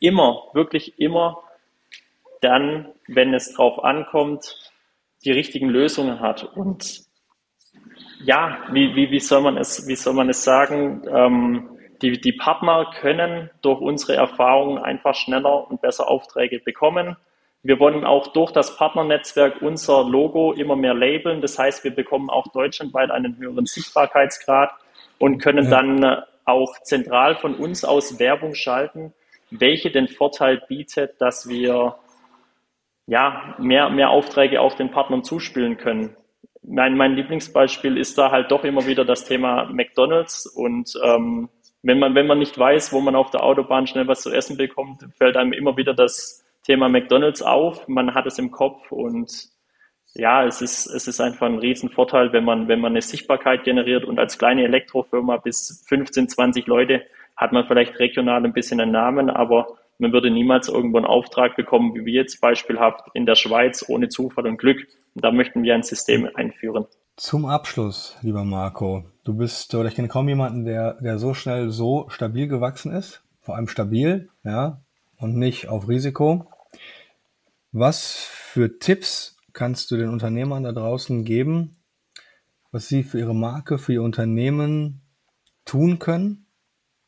immer, 0.00 0.44
wirklich 0.52 0.98
immer 0.98 1.42
dann, 2.40 2.88
wenn 3.06 3.34
es 3.34 3.52
drauf 3.54 3.82
ankommt, 3.82 4.72
die 5.24 5.32
richtigen 5.32 5.68
Lösungen 5.68 6.20
hat. 6.20 6.44
Und 6.44 7.02
ja, 8.24 8.58
wie, 8.72 8.94
wie, 8.94 9.10
wie, 9.10 9.20
soll, 9.20 9.42
man 9.42 9.56
es, 9.56 9.86
wie 9.86 9.96
soll 9.96 10.14
man 10.14 10.28
es 10.28 10.44
sagen? 10.44 11.02
Ähm, 11.08 11.78
die, 12.02 12.20
die 12.20 12.32
Partner 12.32 12.90
können 13.00 13.50
durch 13.62 13.80
unsere 13.80 14.14
Erfahrungen 14.14 14.78
einfach 14.78 15.14
schneller 15.14 15.68
und 15.68 15.80
besser 15.80 16.08
Aufträge 16.08 16.60
bekommen. 16.60 17.16
Wir 17.62 17.80
wollen 17.80 18.04
auch 18.04 18.28
durch 18.28 18.52
das 18.52 18.76
Partnernetzwerk 18.76 19.62
unser 19.62 20.04
Logo 20.04 20.52
immer 20.52 20.76
mehr 20.76 20.94
labeln. 20.94 21.40
Das 21.40 21.58
heißt, 21.58 21.82
wir 21.84 21.94
bekommen 21.94 22.30
auch 22.30 22.46
deutschlandweit 22.48 23.10
einen 23.10 23.36
höheren 23.36 23.66
Sichtbarkeitsgrad 23.66 24.70
und 25.18 25.38
können 25.38 25.64
ja. 25.64 25.70
dann 25.70 26.22
auch 26.44 26.80
zentral 26.82 27.36
von 27.36 27.54
uns 27.54 27.84
aus 27.84 28.18
Werbung 28.18 28.54
schalten, 28.54 29.12
welche 29.50 29.90
den 29.90 30.08
Vorteil 30.08 30.62
bietet, 30.68 31.20
dass 31.20 31.48
wir 31.48 31.96
ja, 33.06 33.54
mehr, 33.58 33.88
mehr 33.90 34.10
Aufträge 34.10 34.60
auch 34.60 34.74
den 34.74 34.90
Partnern 34.90 35.24
zuspielen 35.24 35.78
können. 35.78 36.14
Mein, 36.62 36.96
mein 36.96 37.14
Lieblingsbeispiel 37.14 37.96
ist 37.96 38.18
da 38.18 38.30
halt 38.30 38.50
doch 38.50 38.64
immer 38.64 38.86
wieder 38.86 39.04
das 39.04 39.24
Thema 39.24 39.64
McDonalds 39.72 40.46
und 40.46 40.92
ähm, 41.02 41.48
wenn 41.82 41.98
man, 41.98 42.14
wenn 42.14 42.26
man 42.26 42.38
nicht 42.38 42.58
weiß, 42.58 42.92
wo 42.92 43.00
man 43.00 43.14
auf 43.14 43.30
der 43.30 43.42
Autobahn 43.42 43.86
schnell 43.86 44.06
was 44.08 44.20
zu 44.20 44.30
essen 44.30 44.56
bekommt, 44.56 45.06
fällt 45.16 45.36
einem 45.36 45.52
immer 45.52 45.76
wieder 45.76 45.94
das 45.94 46.44
Thema 46.68 46.90
McDonalds 46.90 47.40
auf. 47.40 47.88
Man 47.88 48.14
hat 48.14 48.26
es 48.26 48.38
im 48.38 48.50
Kopf 48.50 48.92
und 48.92 49.48
ja, 50.14 50.44
es 50.44 50.60
ist, 50.60 50.86
es 50.86 51.08
ist 51.08 51.18
einfach 51.18 51.46
ein 51.46 51.58
Riesenvorteil, 51.58 52.32
wenn 52.34 52.44
man, 52.44 52.68
wenn 52.68 52.80
man 52.80 52.92
eine 52.92 53.00
Sichtbarkeit 53.00 53.64
generiert 53.64 54.04
und 54.04 54.18
als 54.18 54.36
kleine 54.36 54.64
Elektrofirma 54.64 55.38
bis 55.38 55.82
15, 55.88 56.28
20 56.28 56.66
Leute 56.66 57.02
hat 57.36 57.52
man 57.52 57.66
vielleicht 57.66 57.98
regional 57.98 58.44
ein 58.44 58.52
bisschen 58.52 58.80
einen 58.80 58.92
Namen, 58.92 59.30
aber 59.30 59.78
man 59.98 60.12
würde 60.12 60.30
niemals 60.30 60.68
irgendwo 60.68 60.98
einen 60.98 61.06
Auftrag 61.06 61.56
bekommen, 61.56 61.94
wie 61.94 62.04
wir 62.04 62.12
jetzt 62.12 62.40
beispielhaft 62.40 63.00
in 63.14 63.24
der 63.24 63.34
Schweiz 63.34 63.84
ohne 63.88 64.10
Zufall 64.10 64.46
und 64.46 64.58
Glück. 64.58 64.86
Und 65.14 65.24
da 65.24 65.32
möchten 65.32 65.62
wir 65.62 65.74
ein 65.74 65.82
System 65.82 66.28
einführen. 66.34 66.84
Zum 67.16 67.46
Abschluss, 67.46 68.16
lieber 68.20 68.44
Marco, 68.44 69.04
du 69.24 69.34
bist, 69.34 69.74
oder 69.74 69.88
ich 69.88 69.94
kenne 69.94 70.08
kaum 70.08 70.28
jemanden, 70.28 70.64
der, 70.64 71.00
der 71.00 71.18
so 71.18 71.32
schnell 71.32 71.70
so 71.70 72.06
stabil 72.10 72.46
gewachsen 72.46 72.92
ist, 72.92 73.22
vor 73.40 73.56
allem 73.56 73.68
stabil, 73.68 74.28
ja, 74.44 74.82
und 75.16 75.36
nicht 75.36 75.68
auf 75.68 75.88
Risiko. 75.88 76.46
Was 77.78 78.24
für 78.24 78.80
Tipps 78.80 79.36
kannst 79.52 79.92
du 79.92 79.96
den 79.96 80.08
Unternehmern 80.08 80.64
da 80.64 80.72
draußen 80.72 81.24
geben, 81.24 81.76
was 82.72 82.88
sie 82.88 83.04
für 83.04 83.20
ihre 83.20 83.36
Marke, 83.36 83.78
für 83.78 83.92
ihr 83.92 84.02
Unternehmen 84.02 85.02
tun 85.64 86.00
können, 86.00 86.46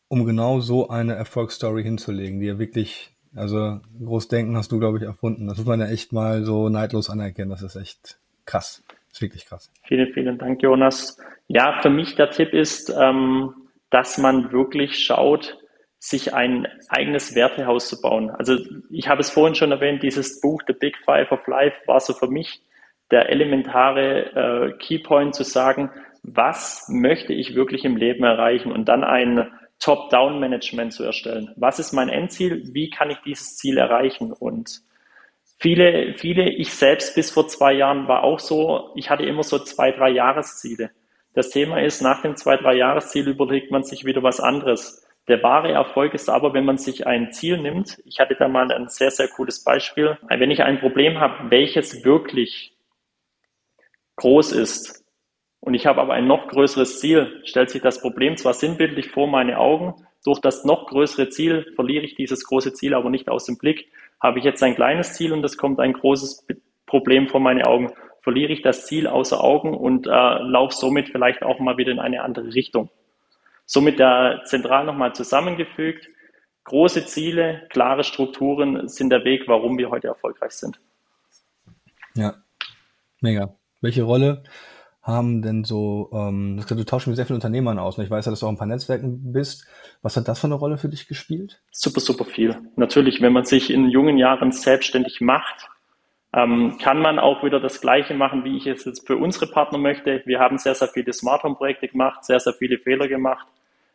um 0.07 0.25
genau 0.25 0.61
so 0.61 0.89
eine 0.89 1.17
Erfolgsstory 1.17 1.83
hinzulegen, 1.83 2.39
die 2.39 2.47
ja 2.47 2.61
wirklich, 2.61 3.11
also 3.35 3.81
Großdenken 3.99 4.57
hast 4.57 4.71
du, 4.71 4.79
glaube 4.79 4.99
ich, 4.99 5.03
erfunden. 5.03 5.49
Das 5.49 5.59
muss 5.59 5.67
man 5.67 5.81
ja 5.81 5.89
echt 5.89 6.13
mal 6.13 6.45
so 6.45 6.69
neidlos 6.69 7.11
anerkennen. 7.11 7.51
Das 7.51 7.63
ist 7.63 7.75
echt 7.75 8.21
krass. 8.47 8.85
Das 8.87 9.15
ist 9.15 9.23
wirklich 9.23 9.47
krass. 9.47 9.73
Vielen, 9.89 10.13
vielen 10.13 10.39
Dank, 10.39 10.63
Jonas. 10.63 11.19
Ja, 11.49 11.81
für 11.83 11.91
mich 11.91 12.15
der 12.15 12.31
Tipp 12.31 12.53
ist, 12.53 12.95
ähm, 12.97 13.55
dass 13.91 14.19
man 14.19 14.53
wirklich 14.53 15.01
schaut, 15.01 15.60
sich 16.01 16.33
ein 16.33 16.67
eigenes 16.89 17.35
Wertehaus 17.35 17.89
zu 17.89 18.01
bauen. 18.01 18.31
Also 18.31 18.57
ich 18.91 19.07
habe 19.09 19.21
es 19.21 19.31
vorhin 19.31 19.55
schon 19.55 19.71
erwähnt, 19.71 20.03
dieses 20.03 20.41
Buch 20.41 20.63
The 20.67 20.73
Big 20.73 20.97
Five 21.05 21.31
of 21.31 21.47
Life 21.47 21.77
war 21.87 22.01
so 22.01 22.15
für 22.15 22.29
mich 22.29 22.63
der 23.11 23.29
elementare 23.29 24.71
äh, 24.71 24.79
Keypoint 24.79 25.35
zu 25.35 25.45
sagen, 25.45 25.91
was 26.23 26.89
möchte 26.89 27.35
ich 27.35 27.55
wirklich 27.55 27.85
im 27.85 27.97
Leben 27.97 28.25
erreichen 28.25 28.73
und 28.73 28.89
dann 28.89 29.05
ein 29.05 29.51
Top-Down-Management 29.79 30.93
zu 30.93 31.05
erstellen. 31.05 31.53
Was 31.57 31.79
ist 31.79 31.93
mein 31.93 32.09
Endziel? 32.09 32.71
Wie 32.73 32.91
kann 32.91 33.11
ich 33.11 33.19
dieses 33.19 33.57
Ziel 33.57 33.77
erreichen? 33.77 34.33
Und 34.33 34.81
viele, 35.59 36.15
viele, 36.15 36.51
ich 36.51 36.73
selbst 36.73 37.15
bis 37.15 37.31
vor 37.31 37.49
zwei 37.49 37.73
Jahren 37.75 38.09
war 38.09 38.25
auch 38.25 38.39
so, 38.39 38.91
ich 38.95 39.11
hatte 39.11 39.25
immer 39.25 39.43
so 39.43 39.59
zwei, 39.59 39.91
drei 39.93 40.11
Jahresziele. 40.11 40.91
Das 41.35 41.51
Thema 41.51 41.83
ist, 41.83 42.03
nach 42.03 42.23
dem 42.23 42.37
zwei, 42.37 42.57
drei 42.57 42.75
Jahresziel 42.75 43.29
überlegt 43.29 43.71
man 43.71 43.83
sich 43.83 44.05
wieder 44.05 44.23
was 44.23 44.41
anderes. 44.41 45.07
Der 45.29 45.43
wahre 45.43 45.71
Erfolg 45.71 46.15
ist 46.15 46.29
aber, 46.29 46.55
wenn 46.55 46.65
man 46.65 46.79
sich 46.79 47.07
ein 47.07 47.33
Ziel 47.33 47.59
nimmt. 47.59 48.01
Ich 48.05 48.19
hatte 48.21 48.35
da 48.35 48.49
mal 48.49 48.71
ein 48.73 48.89
sehr, 48.89 49.11
sehr 49.11 49.29
cooles 49.29 49.63
Beispiel. 49.63 50.19
Wenn 50.29 50.51
ich 50.51 50.63
ein 50.63 50.81
Problem 50.81 51.21
habe, 51.21 51.51
welches 51.51 52.05
wirklich 52.05 52.77
groß 54.17 54.53
ist, 54.53 55.01
und 55.61 55.75
ich 55.75 55.87
habe 55.87 56.01
aber 56.01 56.15
ein 56.15 56.27
noch 56.27 56.49
größeres 56.49 57.01
Ziel, 57.01 57.43
stellt 57.45 57.71
sich 57.71 57.83
das 57.83 58.01
Problem 58.01 58.37
zwar 58.37 58.55
sinnbildlich 58.55 59.11
vor 59.11 59.27
meine 59.27 59.59
Augen, 59.59 59.95
durch 60.25 60.41
das 60.41 60.65
noch 60.65 60.87
größere 60.87 61.29
Ziel 61.29 61.73
verliere 61.75 62.05
ich 62.05 62.15
dieses 62.15 62.45
große 62.45 62.73
Ziel 62.75 62.95
aber 62.95 63.11
nicht 63.11 63.29
aus 63.29 63.45
dem 63.45 63.57
Blick. 63.57 63.91
Habe 64.21 64.39
ich 64.39 64.45
jetzt 64.45 64.63
ein 64.63 64.75
kleines 64.75 65.15
Ziel 65.15 65.33
und 65.33 65.45
es 65.45 65.57
kommt 65.57 65.81
ein 65.81 65.93
großes 65.93 66.47
Problem 66.87 67.29
vor 67.29 67.41
meine 67.41 67.67
Augen, 67.67 67.93
verliere 68.23 68.53
ich 68.53 68.63
das 68.63 68.87
Ziel 68.87 69.07
außer 69.07 69.43
Augen 69.43 69.75
und 69.75 70.07
äh, 70.07 70.11
laufe 70.11 70.75
somit 70.75 71.09
vielleicht 71.09 71.43
auch 71.43 71.59
mal 71.59 71.79
wieder 71.79 71.93
in 71.93 72.01
eine 72.01 72.23
andere 72.23 72.53
Richtung. 72.53 72.91
Somit 73.73 74.01
da 74.01 74.43
zentral 74.47 74.85
nochmal 74.85 75.15
zusammengefügt. 75.15 76.09
Große 76.65 77.07
Ziele, 77.07 77.69
klare 77.71 78.03
Strukturen 78.03 78.89
sind 78.89 79.11
der 79.11 79.25
Weg, 79.25 79.45
warum 79.47 79.79
wir 79.79 79.91
heute 79.91 80.09
erfolgreich 80.09 80.51
sind. 80.51 80.81
Ja, 82.17 82.35
mega. 83.21 83.55
Welche 83.81 84.03
Rolle 84.03 84.43
haben 85.03 85.41
denn 85.41 85.63
so, 85.63 86.11
ähm, 86.13 86.61
du 86.69 86.85
tauschst 86.85 87.07
mit 87.07 87.15
sehr 87.15 87.27
vielen 87.27 87.37
Unternehmern 87.37 87.79
aus. 87.79 87.97
Und 87.97 88.03
ich 88.03 88.11
weiß 88.11 88.27
ja, 88.27 88.31
dass 88.31 88.41
du 88.41 88.47
auch 88.47 88.51
ein 88.51 88.59
paar 88.59 88.67
Netzwerken 88.67 89.33
bist. 89.33 89.69
Was 90.03 90.17
hat 90.17 90.27
das 90.27 90.41
für 90.41 90.49
eine 90.49 90.57
Rolle 90.57 90.77
für 90.77 90.89
dich 90.89 91.07
gespielt? 91.07 91.63
Super, 91.71 92.01
super 92.01 92.25
viel. 92.25 92.57
Natürlich, 92.75 93.21
wenn 93.21 93.33
man 93.33 93.45
sich 93.45 93.71
in 93.71 93.89
jungen 93.89 94.19
Jahren 94.19 94.51
selbstständig 94.51 95.21
macht, 95.21 95.69
ähm, 96.35 96.77
kann 96.83 96.99
man 96.99 97.21
auch 97.21 97.45
wieder 97.45 97.61
das 97.61 97.81
Gleiche 97.81 98.15
machen, 98.15 98.43
wie 98.43 98.57
ich 98.57 98.67
es 98.67 98.85
jetzt 98.85 99.07
für 99.07 99.17
unsere 99.17 99.47
Partner 99.47 99.79
möchte. 99.79 100.23
Wir 100.27 100.41
haben 100.41 100.59
sehr, 100.59 100.75
sehr 100.75 100.89
viele 100.89 101.13
Smart 101.13 101.45
Home 101.45 101.55
Projekte 101.55 101.87
gemacht, 101.87 102.25
sehr, 102.25 102.41
sehr 102.41 102.55
viele 102.55 102.79
Fehler 102.79 103.07
gemacht. 103.07 103.47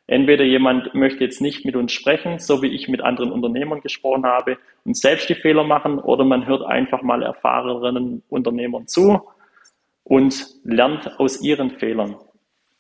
Entweder 0.08 0.44
jemand 0.44 0.94
möchte 0.94 1.24
jetzt 1.24 1.42
nicht 1.42 1.66
mit 1.66 1.76
uns 1.76 1.92
sprechen, 1.92 2.40
so 2.40 2.62
wie 2.62 2.68
ich 2.68 2.88
mit 2.88 3.02
anderen 3.02 3.32
Unternehmern 3.32 3.82
gesprochen 3.82 4.26
habe 4.26 4.58
und 4.86 4.96
selbst 4.96 5.28
die 5.30 5.36
Fehler 5.36 5.64
machen, 5.64 5.98
oder 6.00 6.24
man 6.24 6.46
hört 6.46 6.64
einfach 6.64 7.02
mal 7.02 7.24
erfahrenen 7.24 8.22
Unternehmern 8.30 8.88
zu 8.88 9.22
und 10.04 10.46
lernt 10.64 11.20
aus 11.20 11.42
ihren 11.42 11.72
Fehlern. 11.72 12.16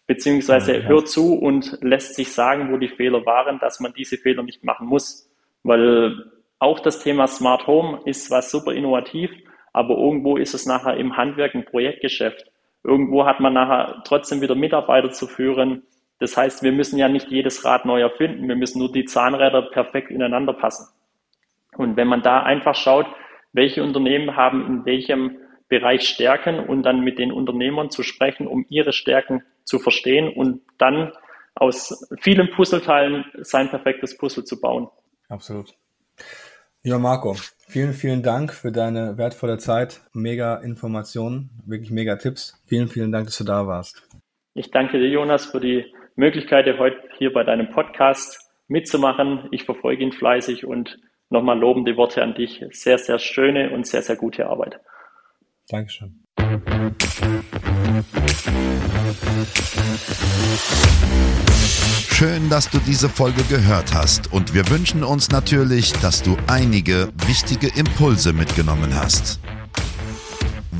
beziehungsweise 0.08 0.78
ja, 0.78 0.82
hört 0.84 1.10
zu 1.10 1.34
und 1.34 1.78
lässt 1.82 2.16
sich 2.16 2.32
sagen, 2.32 2.72
wo 2.72 2.78
die 2.78 2.90
Fehler 2.90 3.26
waren, 3.26 3.60
dass 3.60 3.80
man 3.80 3.94
diese 3.94 4.18
Fehler 4.18 4.44
nicht 4.44 4.64
machen 4.64 4.88
muss. 4.88 5.30
Weil 5.64 6.32
auch 6.60 6.80
das 6.80 7.00
Thema 7.00 7.28
Smart 7.28 7.68
Home 7.68 8.02
ist 8.06 8.30
was 8.32 8.52
super 8.52 8.74
innovativ, 8.74 9.32
aber 9.74 9.98
irgendwo 9.98 10.38
ist 10.38 10.54
es 10.54 10.66
nachher 10.66 10.98
im 10.98 11.18
Handwerk 11.18 11.56
ein 11.56 11.66
Projektgeschäft. 11.66 12.52
Irgendwo 12.84 13.26
hat 13.26 13.40
man 13.40 13.54
nachher 13.54 14.04
trotzdem 14.06 14.42
wieder 14.42 14.56
Mitarbeiter 14.56 15.12
zu 15.12 15.28
führen. 15.28 15.84
Das 16.20 16.38
heißt, 16.38 16.64
wir 16.64 16.72
müssen 16.72 16.98
ja 16.98 17.10
nicht 17.10 17.30
jedes 17.30 17.66
Rad 17.66 17.86
neu 17.86 18.02
erfinden. 18.02 18.48
Wir 18.48 18.56
müssen 18.56 18.80
nur 18.80 18.92
die 18.92 19.06
Zahnräder 19.06 19.64
perfekt 19.64 20.12
ineinander 20.12 20.54
passen. 20.54 20.88
Und 21.78 21.98
wenn 21.98 22.08
man 22.08 22.22
da 22.22 22.44
einfach 22.44 22.76
schaut, 22.76 23.08
welche 23.52 23.84
Unternehmen 23.84 24.36
haben 24.36 24.66
in 24.66 24.86
welchem 24.86 25.38
Bereich 25.68 26.08
Stärken 26.08 26.60
und 26.60 26.84
dann 26.84 27.02
mit 27.02 27.18
den 27.18 27.32
Unternehmern 27.32 27.90
zu 27.90 28.04
sprechen, 28.04 28.48
um 28.48 28.66
ihre 28.70 28.94
Stärken 28.94 29.44
zu 29.64 29.80
verstehen 29.80 30.30
und 30.30 30.62
dann 30.78 31.12
aus 31.56 32.08
vielen 32.20 32.52
Puzzleteilen 32.52 33.26
sein 33.38 33.70
perfektes 33.70 34.18
Puzzle 34.18 34.44
zu 34.44 34.60
bauen. 34.60 34.90
Absolut. 35.28 35.74
Ja, 36.84 37.00
Marco, 37.00 37.36
vielen, 37.68 37.94
vielen 37.94 38.22
Dank 38.22 38.54
für 38.54 38.72
deine 38.72 39.18
wertvolle 39.18 39.58
Zeit. 39.58 40.02
Mega 40.14 40.58
Informationen, 40.58 41.50
wirklich 41.66 41.90
mega 41.90 42.18
Tipps. 42.18 42.62
Vielen, 42.68 42.90
vielen 42.90 43.12
Dank, 43.12 43.26
dass 43.26 43.38
du 43.40 43.44
da 43.44 43.66
warst. 43.66 44.08
Ich 44.54 44.70
danke 44.70 45.00
dir, 45.00 45.10
Jonas, 45.10 45.46
für 45.46 45.60
die 45.60 45.92
Möglichkeit, 46.16 46.66
heute 46.80 46.98
hier 47.18 47.34
bei 47.34 47.44
deinem 47.44 47.70
Podcast 47.70 48.40
mitzumachen. 48.68 49.48
Ich 49.52 49.64
verfolge 49.64 50.04
ihn 50.04 50.12
fleißig 50.12 50.66
und 50.66 50.98
nochmal 51.30 51.60
lobende 51.60 51.98
Worte 51.98 52.24
an 52.24 52.36
dich. 52.36 52.64
Sehr, 52.72 52.98
sehr 52.98 53.20
schöne 53.20 53.72
und 53.72 53.86
sehr, 53.86 54.02
sehr 54.02 54.16
gute 54.16 54.48
Arbeit. 54.48 54.80
Dankeschön. 55.70 56.24
Schön, 62.12 62.50
dass 62.50 62.70
du 62.70 62.78
diese 62.80 63.10
Folge 63.10 63.44
gehört 63.50 63.94
hast 63.94 64.32
und 64.32 64.54
wir 64.54 64.70
wünschen 64.70 65.04
uns 65.04 65.32
natürlich, 65.32 65.92
dass 65.94 66.24
du 66.24 66.38
einige 66.48 67.10
wichtige 67.28 67.68
Impulse 67.78 68.32
mitgenommen 68.32 68.96
hast. 68.96 69.42